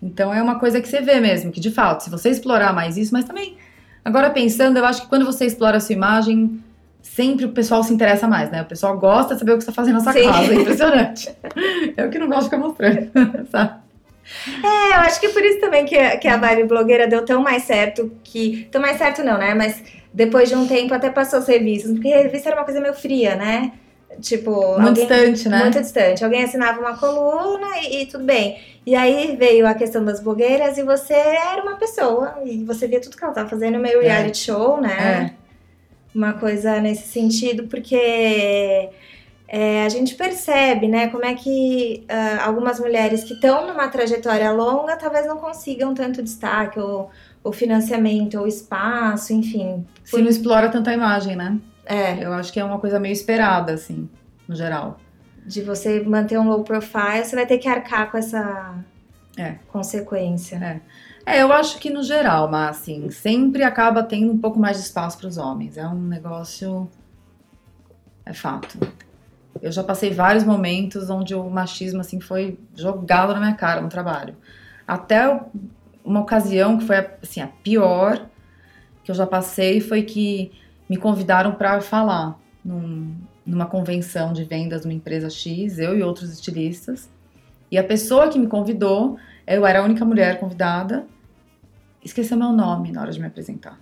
[0.03, 2.97] Então é uma coisa que você vê mesmo, que de fato, se você explorar mais
[2.97, 3.57] isso, mas também.
[4.05, 6.63] Agora pensando, eu acho que quando você explora a sua imagem,
[7.01, 8.61] sempre o pessoal se interessa mais, né?
[8.61, 10.25] O pessoal gosta de saber o que você está fazendo na sua Sim.
[10.25, 10.53] casa.
[10.53, 11.35] É impressionante.
[11.97, 13.11] eu que não gosto de ficar mostrando,
[13.51, 13.84] sabe?
[14.63, 17.65] É, eu acho que por isso também que, que a vibe blogueira deu tão mais
[17.65, 18.69] certo que.
[18.71, 19.55] Tão mais certo não, né?
[19.55, 19.83] Mas
[20.13, 23.37] depois de um tempo até passou os revistas, porque revista era uma coisa meio fria,
[23.37, 23.73] né?
[24.21, 24.79] Tipo.
[24.81, 25.59] Muito alguém, distante, né?
[25.63, 26.25] Muito distante.
[26.25, 28.61] Alguém assinava uma coluna e, e, tudo bem.
[28.87, 32.41] E aí veio a questão das blogueiras e você era uma pessoa.
[32.45, 34.09] E você via tudo que ela estava fazendo, meio é.
[34.09, 34.55] reality é.
[34.55, 35.35] show, né?
[35.41, 35.45] É.
[36.15, 38.89] Uma coisa nesse sentido, porque
[39.57, 44.51] é, a gente percebe, né, como é que uh, algumas mulheres que estão numa trajetória
[44.51, 47.09] longa talvez não consigam tanto destaque, ou,
[47.45, 49.87] ou financiamento, ou espaço, enfim.
[50.03, 51.57] Se não explora tanta imagem, né?
[51.87, 52.25] É.
[52.25, 54.11] Eu acho que é uma coisa meio esperada, assim,
[54.49, 54.99] no geral.
[55.47, 58.75] De você manter um low profile, você vai ter que arcar com essa
[59.39, 59.55] é.
[59.69, 60.57] consequência.
[60.57, 61.37] É.
[61.37, 64.83] É, eu acho que no geral, mas assim, sempre acaba tendo um pouco mais de
[64.83, 65.77] espaço para os homens.
[65.77, 66.91] É um negócio.
[68.27, 68.81] É fato.
[69.63, 73.89] Eu já passei vários momentos onde o machismo assim foi jogado na minha cara no
[73.89, 74.37] trabalho.
[74.87, 75.41] Até
[76.05, 78.27] uma ocasião que foi assim a pior
[79.03, 80.53] que eu já passei foi que
[80.89, 83.15] me convidaram para falar num,
[83.45, 87.11] numa convenção de vendas de uma empresa X, eu e outros estilistas.
[87.71, 91.07] E a pessoa que me convidou, eu era a única mulher convidada,
[92.03, 93.79] esqueceu meu nome na hora de me apresentar.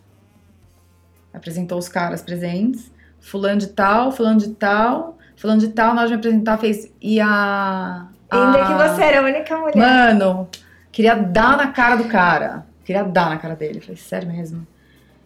[1.32, 6.08] Apresentou os caras presentes, fulano de tal, fulano de tal, fulano de tal, na hora
[6.08, 8.46] de me apresentar fez e a, a...
[8.46, 9.76] Ainda que você era a única mulher.
[9.76, 10.48] Mano,
[10.90, 12.66] queria dar na cara do cara.
[12.84, 13.80] Queria dar na cara dele.
[13.80, 14.66] Falei, sério mesmo?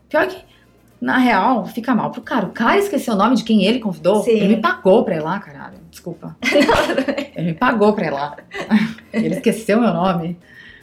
[0.08, 0.44] Pior que
[1.00, 2.46] na real, fica mal pro cara.
[2.46, 4.22] O cara esqueceu o nome de quem ele convidou.
[4.22, 4.30] Sim.
[4.30, 5.78] Ele me pagou pra ir lá, caralho.
[5.90, 6.36] Desculpa.
[7.34, 8.36] ele me pagou pra ir lá.
[9.12, 10.38] ele esqueceu meu nome.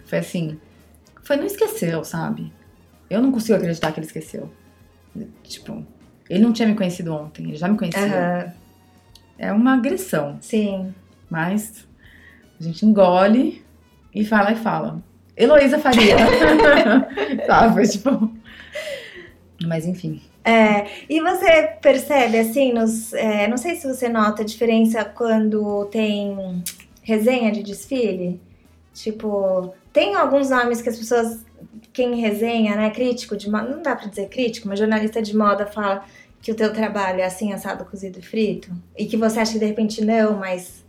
[0.06, 0.60] Foi assim.
[1.24, 2.54] Foi, não esqueceu, sabe?
[3.10, 4.52] Eu não consigo acreditar que ele esqueceu.
[5.44, 5.86] Tipo,
[6.30, 8.02] ele não tinha me conhecido ontem, ele já me conhecia.
[8.02, 8.62] Uhum.
[9.43, 10.38] É uma agressão.
[10.39, 10.95] Sim.
[11.29, 11.86] Mas
[12.58, 13.62] a gente engole
[14.15, 15.03] e fala e fala.
[15.36, 16.15] Heloísa Faria.
[17.45, 17.86] sabe?
[17.89, 18.32] Tipo.
[19.65, 20.21] Mas enfim.
[20.45, 25.86] É, e você percebe assim, nos, é, não sei se você nota a diferença quando
[25.86, 26.63] tem
[27.01, 28.39] resenha de desfile.
[28.93, 31.45] Tipo, tem alguns nomes que as pessoas,
[31.91, 35.65] quem resenha, né, crítico de moda, não dá pra dizer crítico, mas jornalista de moda
[35.65, 36.06] fala
[36.43, 38.69] que o teu trabalho é assim, assado, cozido e frito?
[38.97, 40.84] E que você acha que de repente não, mas.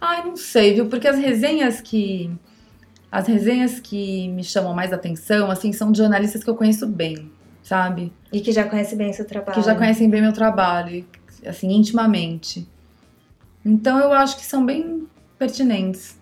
[0.00, 0.88] Ai, não sei, viu?
[0.88, 2.34] Porque as resenhas que
[3.12, 7.30] as resenhas que me chamam mais atenção, assim, são de jornalistas que eu conheço bem,
[7.62, 8.12] sabe?
[8.32, 9.54] E que já conhecem bem seu trabalho.
[9.54, 11.06] Que já conhecem bem meu trabalho,
[11.46, 12.66] assim, intimamente.
[13.64, 15.06] Então eu acho que são bem
[15.38, 16.18] pertinentes.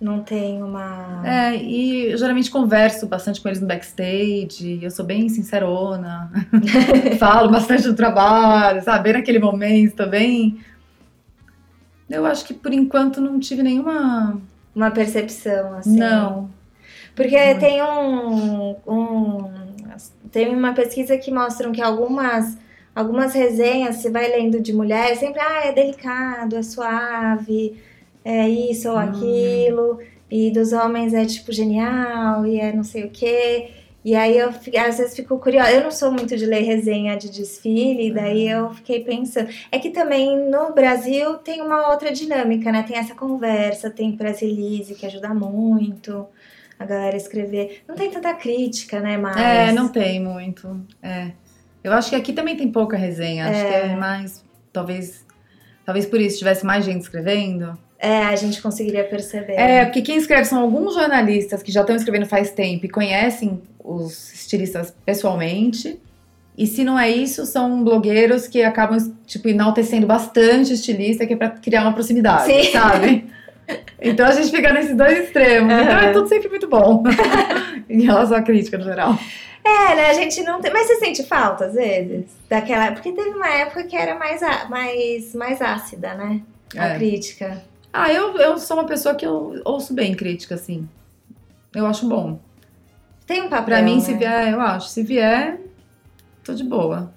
[0.00, 1.22] Não tem uma.
[1.24, 6.30] É, e eu geralmente converso bastante com eles no backstage, eu sou bem sincerona,
[7.18, 9.04] falo bastante do trabalho, sabe?
[9.04, 10.58] Bem naquele momento também.
[12.10, 14.40] Eu acho que por enquanto não tive nenhuma
[14.74, 15.96] uma percepção, assim.
[15.96, 16.50] Não.
[17.14, 19.50] Porque tem um, um.
[20.30, 22.58] Tem uma pesquisa que mostram que algumas.
[22.94, 27.76] Algumas resenhas, se vai lendo de mulheres, sempre, ah, é delicado, é suave,
[28.24, 28.98] é isso ou hum.
[28.98, 29.98] aquilo.
[30.30, 33.70] E dos homens é tipo genial, e é não sei o quê.
[34.04, 35.70] E aí eu às vezes fico curiosa.
[35.70, 39.48] Eu não sou muito de ler resenha de desfile, daí eu fiquei pensando.
[39.72, 42.82] É que também no Brasil tem uma outra dinâmica, né?
[42.82, 46.26] Tem essa conversa, tem Brasilise que ajuda muito
[46.78, 47.82] a galera a escrever.
[47.88, 50.84] Não tem tanta crítica, né, mas É, não tem muito.
[51.02, 51.30] É.
[51.82, 53.68] Eu acho que aqui também tem pouca resenha, acho é.
[53.68, 55.24] que é mais talvez
[55.84, 57.78] talvez por isso tivesse mais gente escrevendo.
[58.04, 59.54] É, a gente conseguiria perceber.
[59.54, 63.62] É, porque quem escreve são alguns jornalistas que já estão escrevendo faz tempo e conhecem
[63.82, 65.98] os estilistas pessoalmente.
[66.56, 71.32] E se não é isso, são blogueiros que acabam, tipo, enaltecendo bastante o estilista, que
[71.32, 72.72] é pra criar uma proximidade, Sim.
[72.72, 73.26] sabe?
[73.98, 75.72] Então a gente fica nesses dois extremos.
[75.72, 75.80] Uhum.
[75.80, 77.02] Então é tudo sempre muito bom.
[77.88, 79.18] em relação à crítica no geral.
[79.64, 80.10] É, né?
[80.10, 80.70] A gente não tem.
[80.70, 82.26] Mas você sente falta, às vezes?
[82.50, 82.92] Daquela.
[82.92, 86.42] Porque teve uma época que era mais, mais, mais ácida, né?
[86.76, 86.96] A é.
[86.96, 87.62] crítica.
[87.96, 90.88] Ah, eu, eu sou uma pessoa que eu ouço bem crítica, assim.
[91.72, 92.40] Eu acho bom.
[93.24, 93.64] Tem um papel.
[93.66, 94.00] Pra mim, né?
[94.00, 94.88] se vier, eu acho.
[94.88, 95.60] Se vier,
[96.42, 97.14] tô de boa.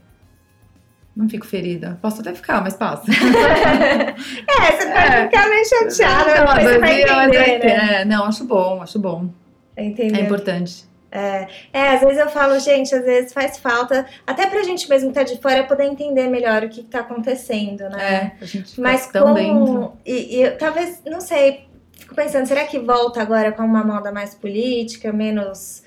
[1.15, 1.97] Não fico ferida.
[1.99, 3.09] Posso até ficar, mas passa.
[3.09, 5.23] é, você pode é.
[5.25, 8.01] ficar meio chateada, mas você vai entender, né?
[8.01, 9.29] É, não, acho bom, acho bom.
[9.75, 10.21] Entendeu?
[10.21, 10.85] É importante.
[11.11, 15.09] É, é, às vezes eu falo, gente, às vezes faz falta, até pra gente mesmo
[15.09, 18.33] que tá de fora, poder entender melhor o que, que tá acontecendo, né?
[18.39, 19.97] É, a gente Mas tão como.
[20.05, 24.35] E, e talvez, não sei, fico pensando, será que volta agora com uma moda mais
[24.35, 25.83] política, menos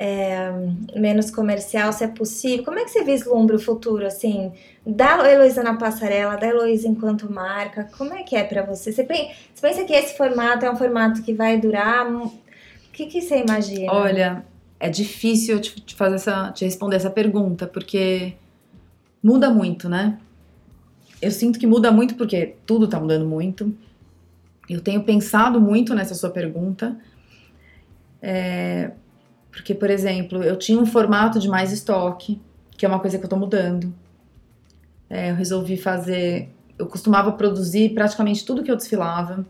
[0.00, 0.50] é,
[0.96, 2.64] menos comercial, se é possível.
[2.64, 4.50] Como é que você vislumbra o futuro, assim,
[4.86, 7.86] da Heloísa na passarela, da Heloísa enquanto marca?
[7.98, 8.92] Como é que é para você?
[8.92, 12.10] Você pensa, você pensa, que esse formato é um formato que vai durar?
[12.10, 12.32] O
[12.90, 13.92] que, que você imagina?
[13.92, 14.44] Olha,
[14.80, 18.34] é difícil te, te fazer essa, te responder essa pergunta, porque
[19.22, 20.18] muda muito, né?
[21.20, 23.76] Eu sinto que muda muito porque tudo tá mudando muito.
[24.68, 26.96] Eu tenho pensado muito nessa sua pergunta.
[28.22, 28.92] É,
[29.50, 32.40] porque, por exemplo, eu tinha um formato de mais estoque,
[32.70, 33.92] que é uma coisa que eu tô mudando.
[35.10, 36.48] É, eu resolvi fazer.
[36.78, 39.44] Eu costumava produzir praticamente tudo que eu desfilava.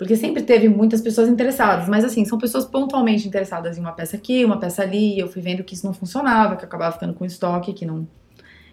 [0.00, 4.16] Porque sempre teve muitas pessoas interessadas, mas assim, são pessoas pontualmente interessadas em uma peça
[4.16, 5.16] aqui, uma peça ali.
[5.16, 7.84] E eu fui vendo que isso não funcionava, que eu acabava ficando com estoque, que
[7.84, 8.08] não.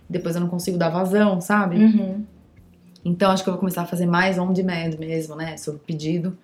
[0.09, 1.83] Depois eu não consigo dar vazão, sabe?
[1.83, 2.23] Uhum.
[3.03, 5.57] Então acho que eu vou começar a fazer mais on demand mesmo, né?
[5.57, 6.37] Sob pedido.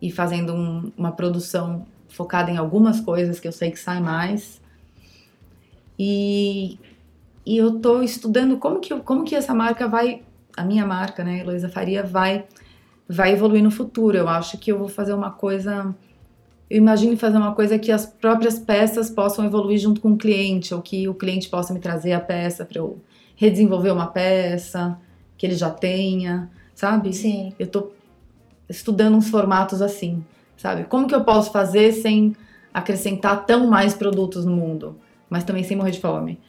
[0.00, 4.60] E fazendo um, uma produção focada em algumas coisas que eu sei que sai mais.
[5.98, 6.78] E,
[7.44, 10.22] e eu tô estudando como que, como que essa marca vai,
[10.56, 12.44] a minha marca, né, Heloísa Faria, vai,
[13.08, 14.16] vai evoluir no futuro.
[14.16, 15.94] Eu acho que eu vou fazer uma coisa.
[16.68, 20.74] Eu imagino fazer uma coisa que as próprias peças possam evoluir junto com o cliente,
[20.74, 23.00] ou que o cliente possa me trazer a peça para eu
[23.36, 24.98] redesenvolver uma peça
[25.38, 27.12] que ele já tenha, sabe?
[27.12, 27.52] Sim.
[27.58, 27.90] Eu tô
[28.68, 30.24] estudando uns formatos assim
[30.56, 30.84] sabe?
[30.84, 32.34] Como que eu posso fazer sem
[32.72, 36.40] acrescentar tão mais produtos no mundo, mas também sem morrer de fome?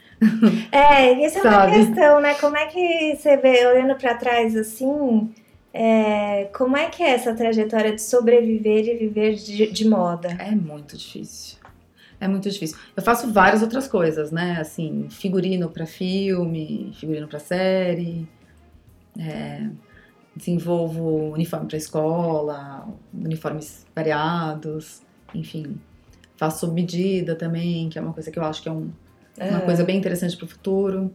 [0.72, 2.34] É, essa é uma questão, né?
[2.36, 5.30] Como é que você vê, olhando para trás assim,
[5.74, 10.30] é, como é que é essa trajetória de sobreviver e viver de, de moda?
[10.40, 11.58] É muito difícil.
[12.20, 12.78] É muito difícil.
[12.96, 14.58] Eu faço várias outras coisas, né?
[14.60, 18.28] Assim, figurino para filme, figurino para série,
[19.20, 19.70] é,
[20.36, 25.02] desenvolvo uniforme para escola, uniformes variados,
[25.34, 25.80] enfim.
[26.36, 28.90] Faço medida também, que é uma coisa que eu acho que é um,
[29.38, 29.50] é.
[29.50, 31.14] uma coisa bem interessante para o futuro.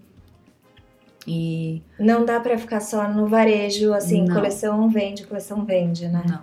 [1.26, 4.34] E não dá para ficar só no varejo, assim, não.
[4.34, 6.22] coleção vende, coleção vende, né?
[6.26, 6.40] Não.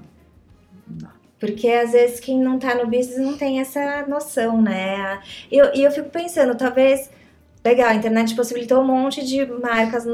[1.01, 1.09] não.
[1.39, 5.19] Porque às vezes quem não tá no business não tem essa noção, né?
[5.51, 7.09] E eu, eu fico pensando, talvez.
[7.63, 10.05] Legal, a internet possibilitou um monte de marcas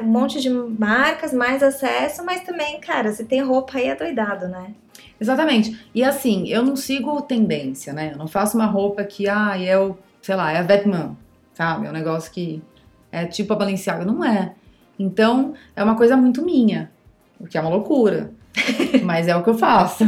[0.00, 4.74] um monte de marcas, mais acesso, mas também, cara, você tem roupa aí adoidado, né?
[5.20, 5.78] Exatamente.
[5.94, 8.10] E assim, eu não sigo tendência, né?
[8.12, 11.16] Eu não faço uma roupa que, ah, é o, sei lá, é a Batman,
[11.54, 11.86] sabe?
[11.86, 12.62] É um negócio que
[13.10, 14.04] é tipo a Balenciaga.
[14.04, 14.54] Não é.
[14.98, 16.90] Então, é uma coisa muito minha,
[17.38, 18.32] o que é uma loucura.
[19.04, 20.04] mas é o que eu faço.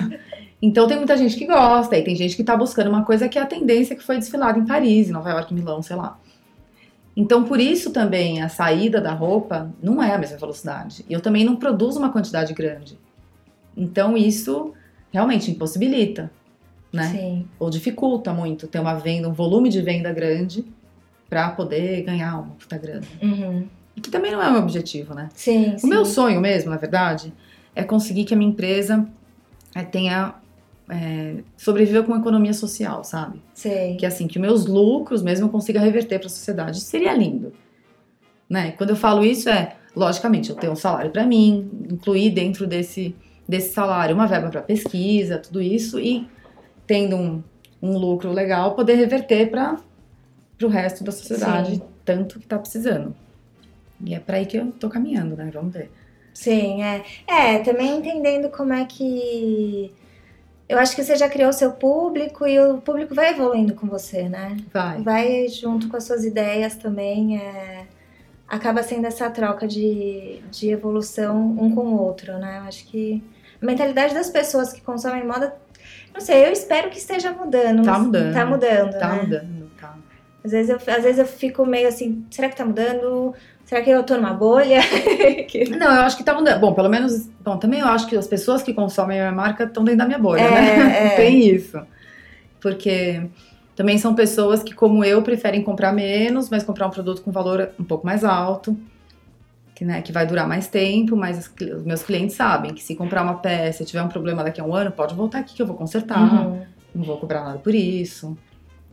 [0.60, 3.38] Então tem muita gente que gosta, e tem gente que tá buscando uma coisa que
[3.38, 6.18] é a tendência que foi desfilada em Paris, em Nova York, Milão, sei lá.
[7.16, 11.04] Então, por isso também a saída da roupa não é a mesma velocidade.
[11.08, 12.98] E eu também não produzo uma quantidade grande.
[13.76, 14.72] Então, isso
[15.12, 16.30] realmente impossibilita,
[16.92, 17.08] né?
[17.08, 17.48] Sim.
[17.58, 20.64] Ou dificulta muito ter uma venda, um volume de venda grande
[21.32, 23.06] para poder ganhar uma puta grana.
[23.22, 23.66] Uhum.
[23.94, 25.30] Que também não é o meu objetivo, né?
[25.34, 25.88] Sim, o sim.
[25.88, 27.32] meu sonho mesmo, na verdade,
[27.74, 29.08] é conseguir que a minha empresa
[29.74, 30.34] é, tenha
[30.90, 33.40] é, sobreviver com uma economia social, sabe?
[33.54, 33.96] Sei.
[33.96, 36.78] Que assim, que meus lucros mesmo eu consiga reverter para a sociedade.
[36.82, 37.54] Seria lindo.
[38.46, 38.72] Né?
[38.72, 43.16] Quando eu falo isso é, logicamente, eu tenho um salário para mim, incluir dentro desse,
[43.48, 46.28] desse salário uma verba para pesquisa, tudo isso, e
[46.86, 47.42] tendo um,
[47.80, 49.78] um lucro legal, poder reverter para
[50.66, 51.82] o resto da sociedade, Sim.
[52.04, 53.14] tanto que está precisando.
[54.04, 55.50] E é para aí que eu tô caminhando, né?
[55.52, 55.90] Vamos ver.
[56.34, 57.02] Sim, é.
[57.26, 59.92] É, também entendendo como é que
[60.68, 64.28] eu acho que você já criou seu público e o público vai evoluindo com você,
[64.28, 64.56] né?
[64.72, 65.02] Vai.
[65.02, 67.38] Vai junto com as suas ideias também.
[67.38, 67.84] É...
[68.48, 72.58] Acaba sendo essa troca de, de evolução um com o outro, né?
[72.58, 73.22] Eu acho que
[73.60, 75.54] a mentalidade das pessoas que consomem moda,
[76.14, 77.82] não sei, eu espero que esteja mudando.
[77.84, 78.32] Tá mudando.
[78.34, 79.22] Tá mudando, Tá né?
[79.22, 79.61] mudando.
[80.44, 83.34] Às vezes, eu, às vezes eu fico meio assim, será que tá mudando?
[83.64, 84.80] Será que eu tô numa bolha?
[85.78, 86.60] não, eu acho que tá mudando.
[86.60, 87.28] Bom, pelo menos.
[87.42, 90.06] Bom, também eu acho que as pessoas que consomem a minha marca estão dentro da
[90.06, 91.06] minha bolha, É, né?
[91.06, 91.08] é.
[91.16, 91.80] Tem isso.
[92.60, 93.22] Porque
[93.74, 97.70] também são pessoas que, como eu, preferem comprar menos, mas comprar um produto com valor
[97.78, 98.76] um pouco mais alto.
[99.74, 103.22] Que, né, que vai durar mais tempo, mas os, meus clientes sabem que se comprar
[103.22, 105.66] uma peça e tiver um problema daqui a um ano, pode voltar aqui que eu
[105.66, 106.20] vou consertar.
[106.20, 106.62] Uhum.
[106.94, 108.36] Não vou cobrar nada por isso.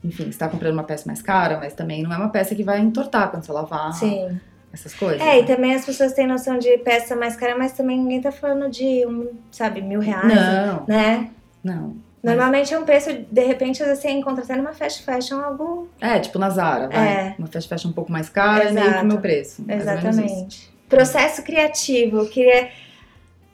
[0.04, 2.64] Enfim, você está comprando uma peça mais cara, mas também não é uma peça que
[2.64, 3.92] vai entortar quando você lavar.
[3.94, 4.40] Sim.
[4.72, 5.20] Essas coisas.
[5.20, 5.48] É, e né?
[5.48, 9.04] também as pessoas têm noção de peça mais cara, mas também ninguém tá falando de,
[9.08, 11.30] um, sabe, mil reais, Não, né?
[11.64, 11.96] não.
[12.22, 15.88] Normalmente é um preço, de repente, você encontra até numa fast fashion algo.
[16.02, 17.08] É, tipo na Zara, vai.
[17.08, 17.36] É.
[17.40, 19.06] Uma fast fashion um pouco mais cara e meio que o Exato.
[19.08, 19.66] meu preço.
[19.68, 20.70] Exatamente.
[20.90, 22.70] Processo criativo, eu queria.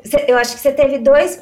[0.03, 1.39] cê- Eu acho que você teve dois,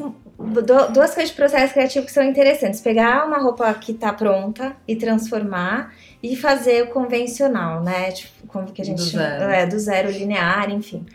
[0.94, 2.82] duas coisas de processo criativo que são interessantes.
[2.82, 8.12] Pegar uma roupa que tá pronta e transformar e fazer o convencional, né?
[8.12, 9.24] Tipo, como que a gente Do chama?
[9.24, 9.52] zero.
[9.52, 11.06] É, do zero linear, enfim.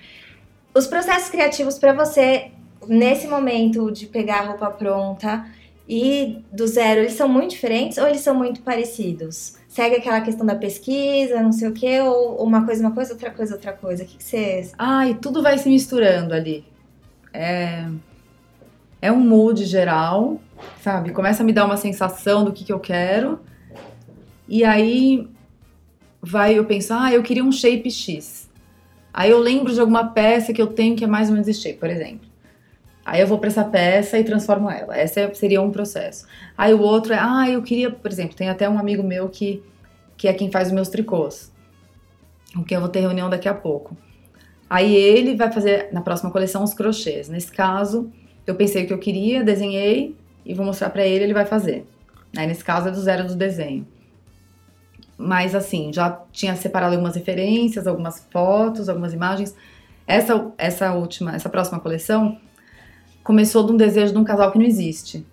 [0.74, 2.50] Os processos criativos pra você,
[2.86, 5.46] nesse momento de pegar a roupa pronta
[5.88, 9.56] e do zero, eles são muito diferentes ou eles são muito parecidos?
[9.68, 13.30] Segue aquela questão da pesquisa, não sei o quê, ou uma coisa, uma coisa, outra
[13.30, 14.02] coisa, outra coisa?
[14.02, 14.70] O que, que você.
[14.76, 16.64] Ai, tudo vai se misturando ali.
[17.32, 17.86] É,
[19.00, 20.40] é um mood geral,
[20.80, 21.12] sabe?
[21.12, 23.40] Começa a me dar uma sensação do que, que eu quero.
[24.48, 25.28] E aí
[26.20, 28.48] vai, eu penso, ah, eu queria um shape X.
[29.12, 31.60] Aí eu lembro de alguma peça que eu tenho que é mais ou menos esse
[31.60, 32.28] shape, por exemplo.
[33.04, 35.00] Aí eu vou pra essa peça e transformo ela.
[35.00, 36.26] Esse seria um processo.
[36.56, 39.62] Aí o outro é, ah, eu queria, por exemplo, tem até um amigo meu que,
[40.16, 41.50] que é quem faz os meus tricôs.
[42.54, 43.96] Com quem eu vou ter reunião daqui a pouco.
[44.68, 47.28] Aí ele vai fazer na próxima coleção os crochês.
[47.28, 48.12] Nesse caso,
[48.50, 51.86] eu pensei o que eu queria, desenhei e vou mostrar pra ele, ele vai fazer.
[52.36, 53.86] Aí nesse caso é do zero do desenho.
[55.16, 59.54] Mas assim, já tinha separado algumas referências, algumas fotos, algumas imagens.
[60.06, 62.38] Essa, essa última, essa próxima coleção
[63.22, 65.26] começou de um desejo de um casal que não existe,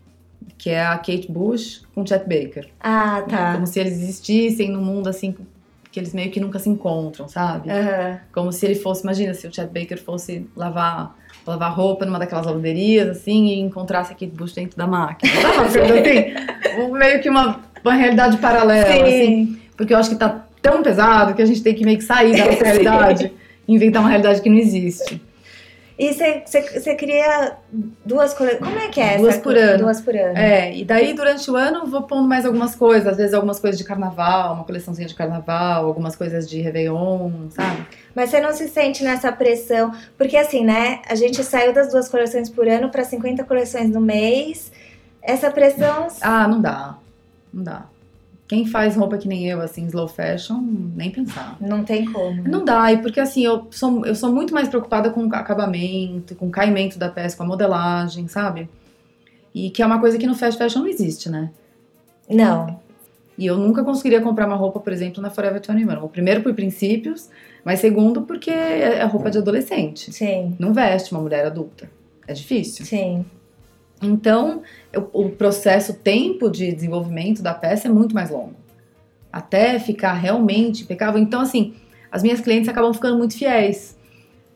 [0.58, 2.67] que é a Kate Bush com o Chet Baker.
[2.80, 3.54] Ah, tá.
[3.54, 5.34] Como se eles existissem num mundo assim
[5.96, 7.70] que eles meio que nunca se encontram, sabe?
[7.72, 8.20] Aham.
[8.34, 11.16] Como se ele fosse, imagina, se o Chet Baker fosse lavar,
[11.48, 15.32] lavar roupa numa daquelas lavanderias, assim, e encontrasse a Kate Bush dentro da máquina.
[15.72, 16.82] Sabe assim?
[16.82, 19.26] Um- meio que uma, uma realidade paralela, assim.
[19.26, 19.60] Sim.
[19.78, 22.36] Porque eu acho que tá tão pesado que a gente tem que meio que sair
[22.36, 23.32] da realidade
[23.66, 25.22] e inventar uma realidade que não existe.
[25.98, 27.56] E você cria
[28.06, 28.60] duas coleções.
[28.60, 29.44] Como é que é Duas essa?
[29.44, 29.78] por ano.
[29.80, 30.38] Duas por ano.
[30.38, 33.60] É, e daí durante o ano eu vou pondo mais algumas coisas, às vezes algumas
[33.60, 37.86] coisas de carnaval, uma coleçãozinha de carnaval, algumas coisas de Réveillon, sabe?
[38.14, 39.94] Mas você não se sente nessa pressão?
[40.18, 41.02] Porque assim, né?
[41.08, 44.72] A gente saiu das duas coleções por ano para 50 coleções no mês.
[45.22, 46.08] Essa pressão.
[46.22, 46.98] Ah, não dá.
[47.54, 47.86] Não dá.
[48.48, 50.62] Quem faz roupa que nem eu, assim, slow fashion,
[50.96, 51.58] nem pensar.
[51.60, 52.44] Não tem como.
[52.44, 52.50] né?
[52.50, 56.36] Não dá, e porque assim, eu sou, eu sou muito mais preocupada com o acabamento,
[56.36, 58.70] com o caimento da peça, com a modelagem, sabe?
[59.54, 61.50] E que é uma coisa que no fast fashion não existe, né?
[62.30, 62.80] Não.
[63.38, 66.04] E eu nunca conseguiria comprar uma roupa, por exemplo, na Forever 21.
[66.04, 67.30] O primeiro por princípios,
[67.64, 70.14] mas segundo porque é é roupa de adolescente.
[70.14, 70.56] Sim.
[70.60, 71.90] Não veste uma mulher adulta.
[72.28, 72.86] É difícil.
[72.86, 73.26] Sim.
[74.02, 74.62] Então,
[75.14, 78.56] o, o processo, o tempo de desenvolvimento da peça é muito mais longo.
[79.32, 81.20] Até ficar realmente impecável.
[81.22, 81.76] Então, assim,
[82.12, 83.98] as minhas clientes acabam ficando muito fiéis.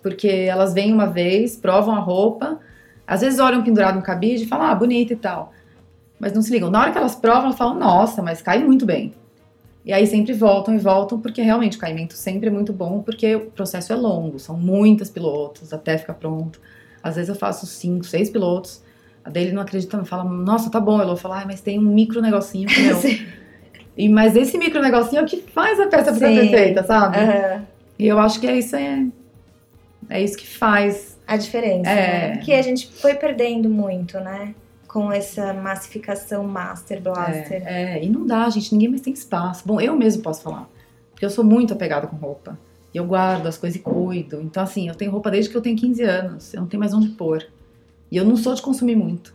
[0.01, 2.59] Porque elas vêm uma vez, provam a roupa,
[3.05, 5.51] às vezes olham pendurado no cabide e falam, ah, bonita e tal.
[6.19, 6.69] Mas não se ligam.
[6.69, 9.13] Na hora que elas provam, elas falam, nossa, mas cai muito bem.
[9.83, 13.35] E aí sempre voltam e voltam, porque realmente o caimento sempre é muito bom, porque
[13.35, 16.61] o processo é longo, são muitas pilotos até ficar pronto.
[17.01, 18.83] Às vezes eu faço cinco, seis pilotos,
[19.23, 21.01] a dele não acredita, não fala, nossa, tá bom.
[21.01, 22.93] Ela fala, ah, mas tem um micro negocinho que.
[22.95, 23.25] Sim.
[23.97, 27.17] e, mas esse micro negocinho é o que faz a peça ficar perfeita, sabe?
[27.17, 27.65] Aham.
[27.97, 29.05] E eu acho que é isso, é,
[30.09, 31.19] é isso que faz.
[31.27, 31.89] A diferença.
[31.89, 32.29] É.
[32.29, 32.37] Né?
[32.37, 34.55] Que a gente foi perdendo muito, né?
[34.87, 37.61] Com essa massificação Master Blaster.
[37.65, 39.67] É, é, e não dá, gente, ninguém mais tem espaço.
[39.67, 40.67] Bom, eu mesmo posso falar,
[41.11, 42.57] porque eu sou muito apegada com roupa.
[42.91, 44.41] E eu guardo as coisas e cuido.
[44.41, 46.53] Então, assim, eu tenho roupa desde que eu tenho 15 anos.
[46.53, 47.45] Eu não tenho mais onde pôr.
[48.11, 49.33] E eu não sou de consumir muito.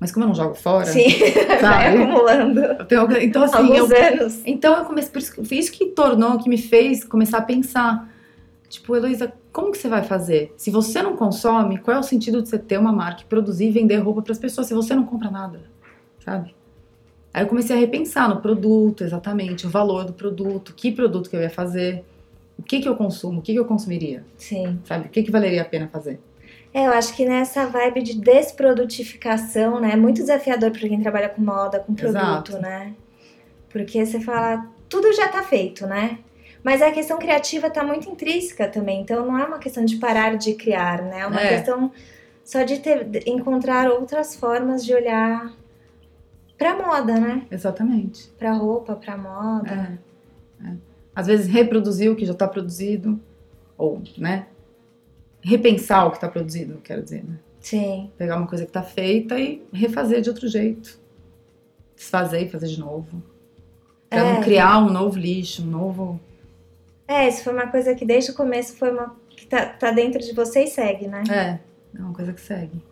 [0.00, 1.08] Mas como eu não jogo fora, Sim,
[1.60, 2.02] vai Sabe?
[2.02, 4.42] acumulando eu tenho, então assim, eu, alguns anos.
[4.46, 8.08] Então eu comecei, por isso, isso que tornou, que me fez começar a pensar.
[8.68, 10.54] Tipo, Heloísa, como que você vai fazer?
[10.56, 13.70] Se você não consome, qual é o sentido de você ter uma marca produzir e
[13.72, 15.62] vender roupa para as pessoas se você não compra nada?
[16.24, 16.54] Sabe?
[17.32, 21.36] Aí eu comecei a repensar no produto, exatamente, o valor do produto, que produto que
[21.36, 22.04] eu ia fazer,
[22.58, 24.78] o que que eu consumo, o que que eu consumiria, Sim.
[24.84, 25.06] sabe?
[25.06, 26.20] O que que valeria a pena fazer?
[26.72, 29.92] É, eu acho que nessa vibe de desprodutificação, né?
[29.92, 32.58] É muito desafiador para quem trabalha com moda, com produto, Exato.
[32.58, 32.94] né?
[33.70, 36.18] Porque você fala, tudo já tá feito, né?
[36.62, 40.36] Mas a questão criativa está muito intrínseca também, então não é uma questão de parar
[40.36, 41.20] de criar, né?
[41.20, 41.56] É uma é.
[41.56, 41.90] questão
[42.44, 45.52] só de ter, encontrar outras formas de olhar
[46.56, 47.46] para moda, né?
[47.50, 48.28] Exatamente.
[48.38, 49.98] Para roupa, para moda.
[50.62, 50.68] É.
[50.68, 50.72] É.
[51.14, 53.20] Às vezes reproduzir o que já está produzido,
[53.76, 54.46] ou, né?
[55.40, 57.38] Repensar o que está produzido, quero dizer, né?
[57.60, 58.10] Sim.
[58.16, 60.98] Pegar uma coisa que está feita e refazer de outro jeito.
[61.96, 63.22] Desfazer e fazer de novo.
[64.08, 64.32] Pra é.
[64.34, 66.20] não criar um novo lixo, um novo.
[67.06, 69.14] É, isso foi uma coisa que desde o começo foi uma.
[69.30, 71.22] que tá, tá dentro de você e segue, né?
[71.30, 71.58] É,
[71.98, 72.82] é uma coisa que segue.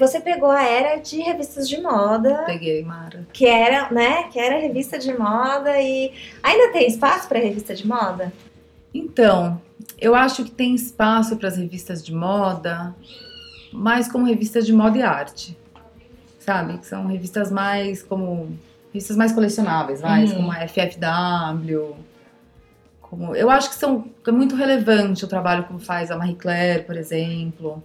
[0.00, 2.42] Você pegou a era de revistas de moda.
[2.46, 3.26] Peguei, Mara.
[3.32, 4.24] Que era, né?
[4.24, 8.32] Que era revista de moda e ainda tem espaço para revista de moda?
[8.92, 9.60] Então,
[9.98, 12.94] eu acho que tem espaço para as revistas de moda,
[13.72, 15.56] mais como revistas de moda e arte.
[16.38, 16.78] Sabe?
[16.78, 18.56] Que são revistas mais como
[18.92, 20.36] revistas mais colecionáveis, mais uhum.
[20.36, 21.96] como a FFW.
[23.00, 26.84] Como, eu acho que são é muito relevante o trabalho como faz a Marie Claire,
[26.84, 27.82] por exemplo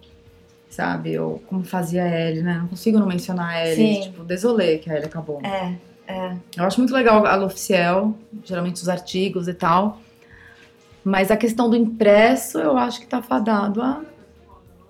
[0.71, 1.19] sabe?
[1.19, 2.57] Ou como fazia a Ellie, né?
[2.59, 4.01] Não consigo não mencionar a Ellie, Sim.
[4.01, 5.41] tipo, desolê que a Ellie acabou.
[5.43, 5.75] É,
[6.07, 6.35] é.
[6.57, 9.99] Eu acho muito legal a L'Officiel, geralmente os artigos e tal.
[11.03, 14.01] Mas a questão do impresso, eu acho que tá fadado a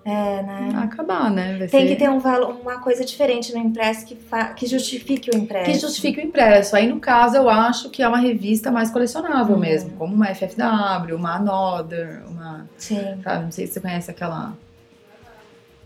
[0.04, 0.70] é, né?
[0.82, 1.58] acabar, né?
[1.58, 1.86] Vai Tem ser...
[1.86, 4.46] que ter um valor, uma coisa diferente no impresso que, fa...
[4.46, 5.70] que justifique o impresso.
[5.70, 6.74] Que justifique o impresso.
[6.74, 9.60] Aí, no caso, eu acho que é uma revista mais colecionável uhum.
[9.60, 12.68] mesmo, como uma FFW, uma Another, uma.
[12.76, 13.20] Sim.
[13.22, 13.44] Sabe?
[13.44, 14.54] Não sei se você conhece aquela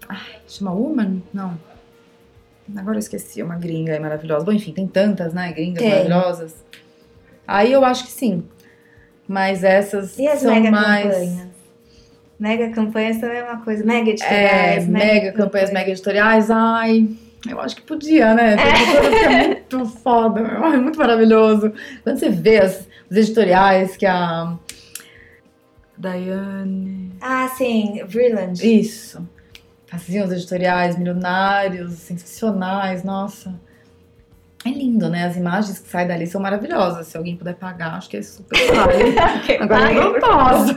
[0.08, 1.22] Ai, chama Woman?
[1.32, 1.58] Não.
[2.76, 4.44] Agora eu esqueci, uma gringa aí maravilhosa.
[4.44, 5.52] Bom, enfim, tem tantas, né?
[5.52, 5.90] Gringas tem.
[5.90, 6.54] maravilhosas.
[7.46, 8.44] Aí eu acho que sim.
[9.28, 11.04] Mas essas e as são mega mais.
[11.04, 11.46] Campanhas?
[12.38, 13.84] Mega campanhas também é uma coisa.
[13.84, 14.84] Mega editoriais.
[14.84, 16.50] É, mega, mega campanhas, mega editoriais.
[16.50, 17.08] Ai,
[17.48, 18.56] eu acho que podia, né?
[18.56, 19.42] É.
[19.42, 21.72] é muito foda, é muito maravilhoso.
[22.02, 24.56] Quando você vê as, os editoriais que a.
[25.98, 27.12] Diane.
[27.20, 28.60] Ah, sim, Vreeland.
[28.62, 29.26] Isso
[29.86, 33.58] faziam os editoriais milionários, sensacionais, nossa.
[34.64, 35.24] É lindo, né?
[35.24, 37.06] As imagens que saem dali são maravilhosas.
[37.06, 39.62] Se alguém puder pagar, acho que é super caro.
[39.62, 40.74] Agora eu não posso.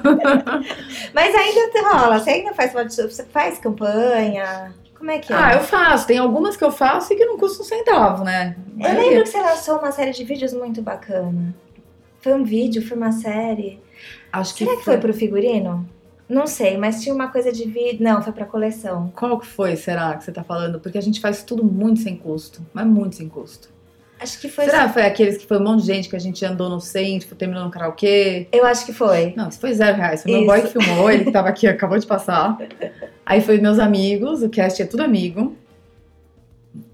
[1.14, 4.74] Mas ainda rola, você ainda faz, você faz campanha?
[4.96, 5.36] Como é que é?
[5.36, 6.06] Ah, eu faço.
[6.06, 8.56] Tem algumas que eu faço e que não custam um centavo, né?
[8.78, 11.56] Eu lembro que você lançou uma série de vídeos muito bacana.
[12.22, 13.82] Foi um vídeo, foi uma série.
[14.32, 15.90] Acho que Será que foi, foi pro figurino?
[16.30, 18.04] Não sei, mas tinha uma coisa de vídeo.
[18.04, 19.12] Não, foi pra coleção.
[19.16, 20.80] Qual que foi, será, que você tá falando?
[20.80, 22.62] Porque a gente faz tudo muito sem custo.
[22.72, 23.68] Mas muito sem custo.
[24.20, 24.66] Acho que foi.
[24.66, 26.80] Será que foi aqueles que foi um monte de gente que a gente andou no
[26.80, 28.48] centro, terminou no karaokê?
[28.52, 29.34] Eu acho que foi.
[29.36, 30.22] Não, isso foi zero reais.
[30.22, 32.58] Foi meu boy que filmou, ele que tava aqui, acabou de passar.
[33.26, 35.56] Aí foi meus amigos, o cast é tudo amigo.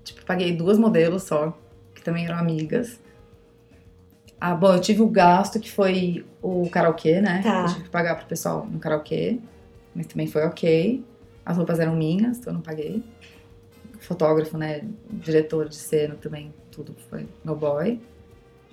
[0.03, 1.57] Tipo, paguei duas modelos só,
[1.95, 2.99] que também eram amigas.
[4.39, 7.41] Ah, bom, eu tive o gasto que foi o karaokê, né?
[7.41, 7.61] Tá.
[7.61, 9.39] Eu tive que pagar pro pessoal no karaokê,
[9.95, 11.03] mas também foi ok.
[11.45, 13.03] As roupas eram minhas, então eu não paguei.
[13.99, 14.81] Fotógrafo, né?
[15.09, 17.99] Diretor de cena também, tudo foi meu boy.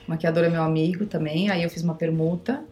[0.06, 2.64] O maquiador é meu amigo também, aí eu fiz uma permuta.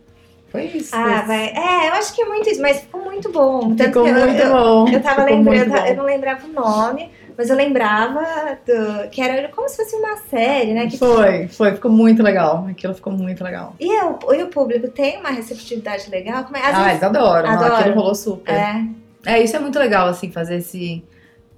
[0.51, 0.95] Foi isso.
[0.95, 1.49] Ah, vai.
[1.51, 3.75] É, eu acho que é muito isso, mas ficou muito bom.
[3.77, 4.89] Tanto ficou muito eu, bom.
[4.89, 7.11] Eu, eu tava lembrando, eu, eu não lembrava o nome,
[7.41, 8.21] mas eu lembrava
[8.67, 10.87] do, que era como se fosse uma série, né?
[10.89, 12.67] Que foi, foi, ficou muito legal.
[12.69, 13.75] Aquilo ficou muito legal.
[13.81, 16.45] E, eu, e o público tem uma receptividade legal?
[16.45, 16.61] Como é?
[16.61, 17.49] Às ah, vezes, eles adoram.
[17.49, 17.77] adoram.
[17.77, 18.53] Aquilo rolou super.
[18.53, 18.85] É.
[19.25, 21.03] é, isso é muito legal, assim, fazer esse.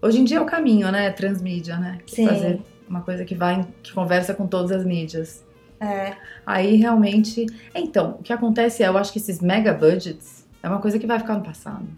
[0.00, 1.10] Hoje em dia é o caminho, né?
[1.10, 1.98] Transmídia, né?
[2.06, 2.28] Sim.
[2.28, 5.44] Fazer uma coisa que vai, que conversa com todas as mídias.
[5.80, 6.12] É.
[6.46, 7.44] Aí realmente.
[7.74, 11.08] Então, o que acontece é, eu acho que esses mega budgets é uma coisa que
[11.08, 11.88] vai ficar no passado.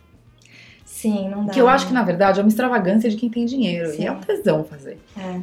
[1.05, 1.53] Sim, não dá.
[1.53, 3.91] Que eu acho que, na verdade, é uma extravagância de quem tem dinheiro.
[3.91, 4.05] Sim.
[4.05, 4.99] E é um tesão fazer.
[5.19, 5.39] É.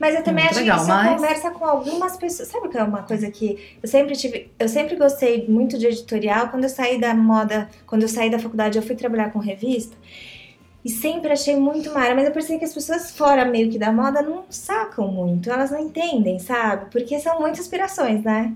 [0.00, 1.14] Mas eu também acho legal, que isso mas...
[1.14, 2.48] conversa com algumas pessoas.
[2.48, 4.50] Sabe que é uma coisa que eu sempre tive.
[4.58, 6.48] Eu sempre gostei muito de editorial.
[6.48, 9.94] Quando eu saí da moda, quando eu saí da faculdade, eu fui trabalhar com revista.
[10.82, 13.92] E sempre achei muito mara, mas eu percebi que as pessoas fora meio que da
[13.92, 16.90] moda não sacam muito, elas não entendem, sabe?
[16.90, 18.54] Porque são muitas inspirações, né?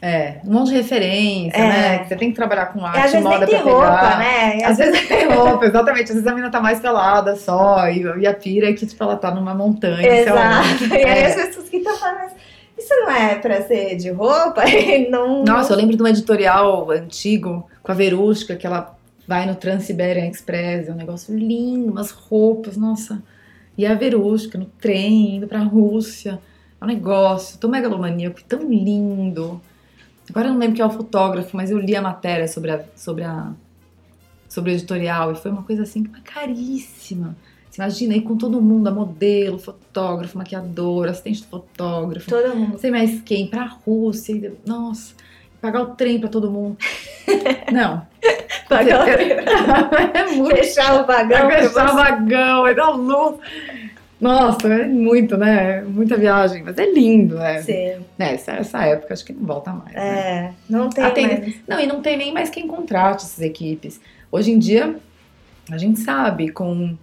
[0.00, 1.68] É, um monte de referência, é.
[1.68, 1.98] né?
[2.00, 4.18] Que você tem que trabalhar com arte, e às vezes moda nem tem roupa, pegar.
[4.18, 4.58] né?
[4.58, 6.04] E às, às vezes tem roupa, exatamente.
[6.04, 9.02] Às vezes a menina tá mais pelada só, e, e a pira é que, tipo,
[9.02, 10.06] ela tá numa montanha.
[10.06, 10.84] Exato.
[10.84, 11.26] E aí é.
[11.26, 12.30] as pessoas que estão falando,
[12.78, 14.62] isso não é pra ser de roupa?
[15.10, 18.94] não, Nossa, eu lembro de um editorial antigo com a Verusca, que ela
[19.26, 23.22] vai no Trans-Siberian Express, é um negócio lindo, umas roupas, nossa.
[23.78, 26.38] E a Verusca no trem, indo pra Rússia.
[26.80, 29.60] É um negócio tão megalomaníaco, tão lindo.
[30.30, 32.84] Agora eu não lembro quem é o fotógrafo, mas eu li a matéria sobre, a,
[32.94, 33.52] sobre, a,
[34.48, 37.36] sobre o editorial e foi uma coisa assim, caríssima.
[37.70, 42.28] Você imagina aí com todo mundo, a modelo, fotógrafo, maquiador, assistente de fotógrafo.
[42.28, 42.78] Todo mundo.
[42.78, 44.54] Sei mais quem, pra Rússia.
[44.66, 45.14] Nossa,
[45.60, 46.78] pagar o trem pra todo mundo.
[47.70, 48.06] Não.
[48.68, 49.30] pagar o trem.
[50.14, 50.56] é muito.
[50.56, 51.50] Fechar o vagão.
[51.50, 53.36] Fechar o vagão, é dar luz.
[54.20, 55.82] Nossa, é muito, né?
[55.82, 57.60] Muita viagem, mas é lindo, né?
[57.62, 58.02] Sim.
[58.18, 59.94] É, essa, época acho que não volta mais.
[59.94, 60.54] É, né?
[60.68, 61.54] não tem, tem mais.
[61.68, 64.00] Não, e não tem nem mais quem contrate essas equipes.
[64.32, 64.96] Hoje em dia,
[65.70, 66.96] a gente sabe, com,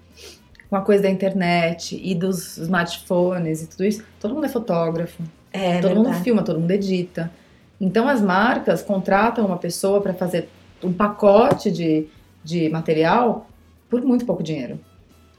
[0.70, 5.22] com a coisa da internet e dos smartphones e tudo isso, todo mundo é fotógrafo.
[5.52, 5.96] É, todo verdade.
[5.96, 7.32] mundo filma, todo mundo edita.
[7.80, 10.50] Então as marcas contratam uma pessoa para fazer
[10.84, 12.08] um pacote de,
[12.44, 13.48] de material
[13.88, 14.80] por muito pouco dinheiro.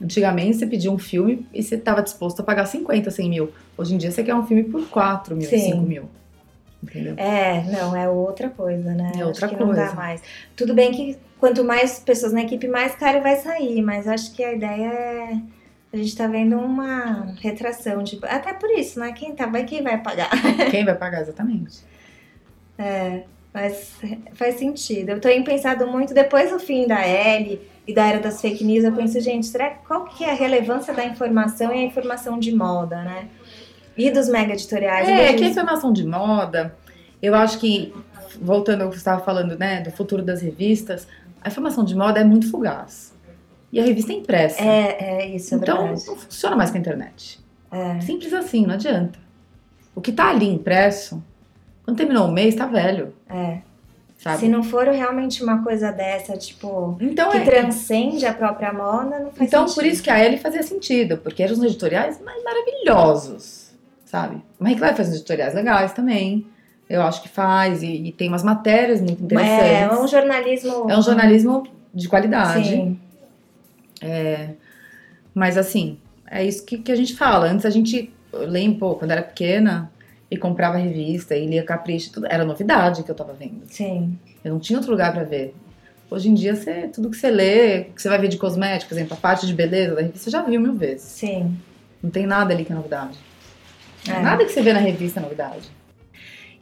[0.03, 3.53] Antigamente você pedia um filme e você estava disposto a pagar 50, 100 mil.
[3.77, 5.73] Hoje em dia você quer um filme por 4 mil, Sim.
[5.73, 6.09] 5 mil.
[6.83, 7.15] Entendeu?
[7.17, 9.13] É, não, é outra coisa, né?
[9.19, 9.95] É outra acho que não dá coisa.
[9.95, 10.23] mais.
[10.55, 14.45] Tudo bem que quanto mais pessoas na equipe, mais caro vai sair, mas acho que
[14.45, 15.41] a ideia é.
[15.93, 19.13] A gente tá vendo uma retração, tipo, até por isso, né?
[19.13, 20.29] Quem tá, vai, quem vai pagar?
[20.69, 21.79] Quem vai pagar exatamente?
[23.53, 23.93] Mas
[24.33, 25.11] faz sentido.
[25.11, 28.85] Eu tenho pensado muito, depois do fim da L e da era das fake news,
[28.85, 32.55] eu penso, gente, será qual que é a relevância da informação e a informação de
[32.55, 33.29] moda, né?
[33.97, 35.09] E dos mega editoriais.
[35.09, 36.75] É, que a informação de moda,
[37.23, 37.95] eu acho que,
[38.41, 41.07] voltando ao que você estava falando, né, do futuro das revistas,
[41.43, 43.15] a informação de moda é muito fugaz.
[43.71, 44.63] E a revista é impressa.
[44.63, 46.07] É, é isso, é então, verdade.
[46.07, 47.41] não funciona mais com a internet.
[47.71, 48.01] É.
[48.01, 49.19] Simples assim, não adianta.
[49.95, 51.23] O que tá ali impresso,
[51.85, 53.59] quando terminou o mês, tá velho, É.
[54.19, 54.41] sabe?
[54.41, 59.19] Se não for realmente uma coisa dessa, tipo, Então, que é, transcende a própria moda,
[59.19, 59.75] não faz então sentido.
[59.75, 63.71] por isso que a Ellie fazia sentido, porque eram os editoriais mais maravilhosos,
[64.05, 64.37] sabe?
[64.59, 66.47] Mas Marie Claire faz uns editoriais legais também.
[66.89, 69.67] Eu acho que faz, e, e tem umas matérias muito interessantes.
[69.67, 70.91] É, é um jornalismo.
[70.91, 72.69] É um jornalismo de qualidade.
[72.69, 72.99] Sim.
[75.35, 75.99] Mas assim,
[76.31, 77.47] é isso que, que a gente fala.
[77.47, 79.91] Antes a gente, eu lembro, pô, quando era pequena
[80.35, 83.63] e comprava revista e lia Capricho, tudo, era novidade que eu tava vendo.
[83.69, 84.19] Sim.
[84.45, 85.55] Eu não tinha outro lugar pra ver.
[86.11, 88.95] Hoje em dia, você, tudo que você lê, que você vai ver de cosmético, por
[88.95, 91.03] exemplo, a parte de beleza da revista, você já viu mil vezes.
[91.03, 91.57] Sim.
[92.03, 93.19] Não tem nada ali que é novidade.
[94.09, 94.21] É.
[94.21, 95.71] Nada que você vê na revista é novidade.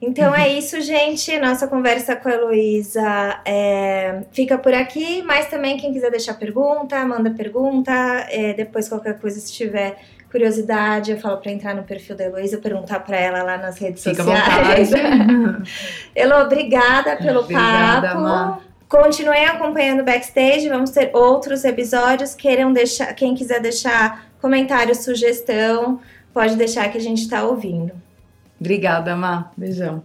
[0.01, 1.37] Então é isso, gente.
[1.39, 5.23] Nossa conversa com a Heloísa é, fica por aqui.
[5.23, 7.93] Mas também, quem quiser deixar pergunta, manda pergunta.
[8.29, 9.99] É, depois, qualquer coisa, se tiver
[10.33, 14.03] curiosidade, eu falo para entrar no perfil da Heloísa, perguntar para ela lá nas redes
[14.03, 14.91] Fica sociais.
[16.17, 18.21] Elo, obrigada pelo Obrigada, papo.
[18.23, 18.59] Má.
[18.89, 22.35] Continuem acompanhando o backstage, vamos ter outros episódios.
[22.35, 26.01] Queiram deixar, quem quiser deixar comentário, sugestão,
[26.33, 27.93] pode deixar que a gente está ouvindo.
[28.59, 29.51] Obrigada, Má.
[29.55, 30.03] Beijão.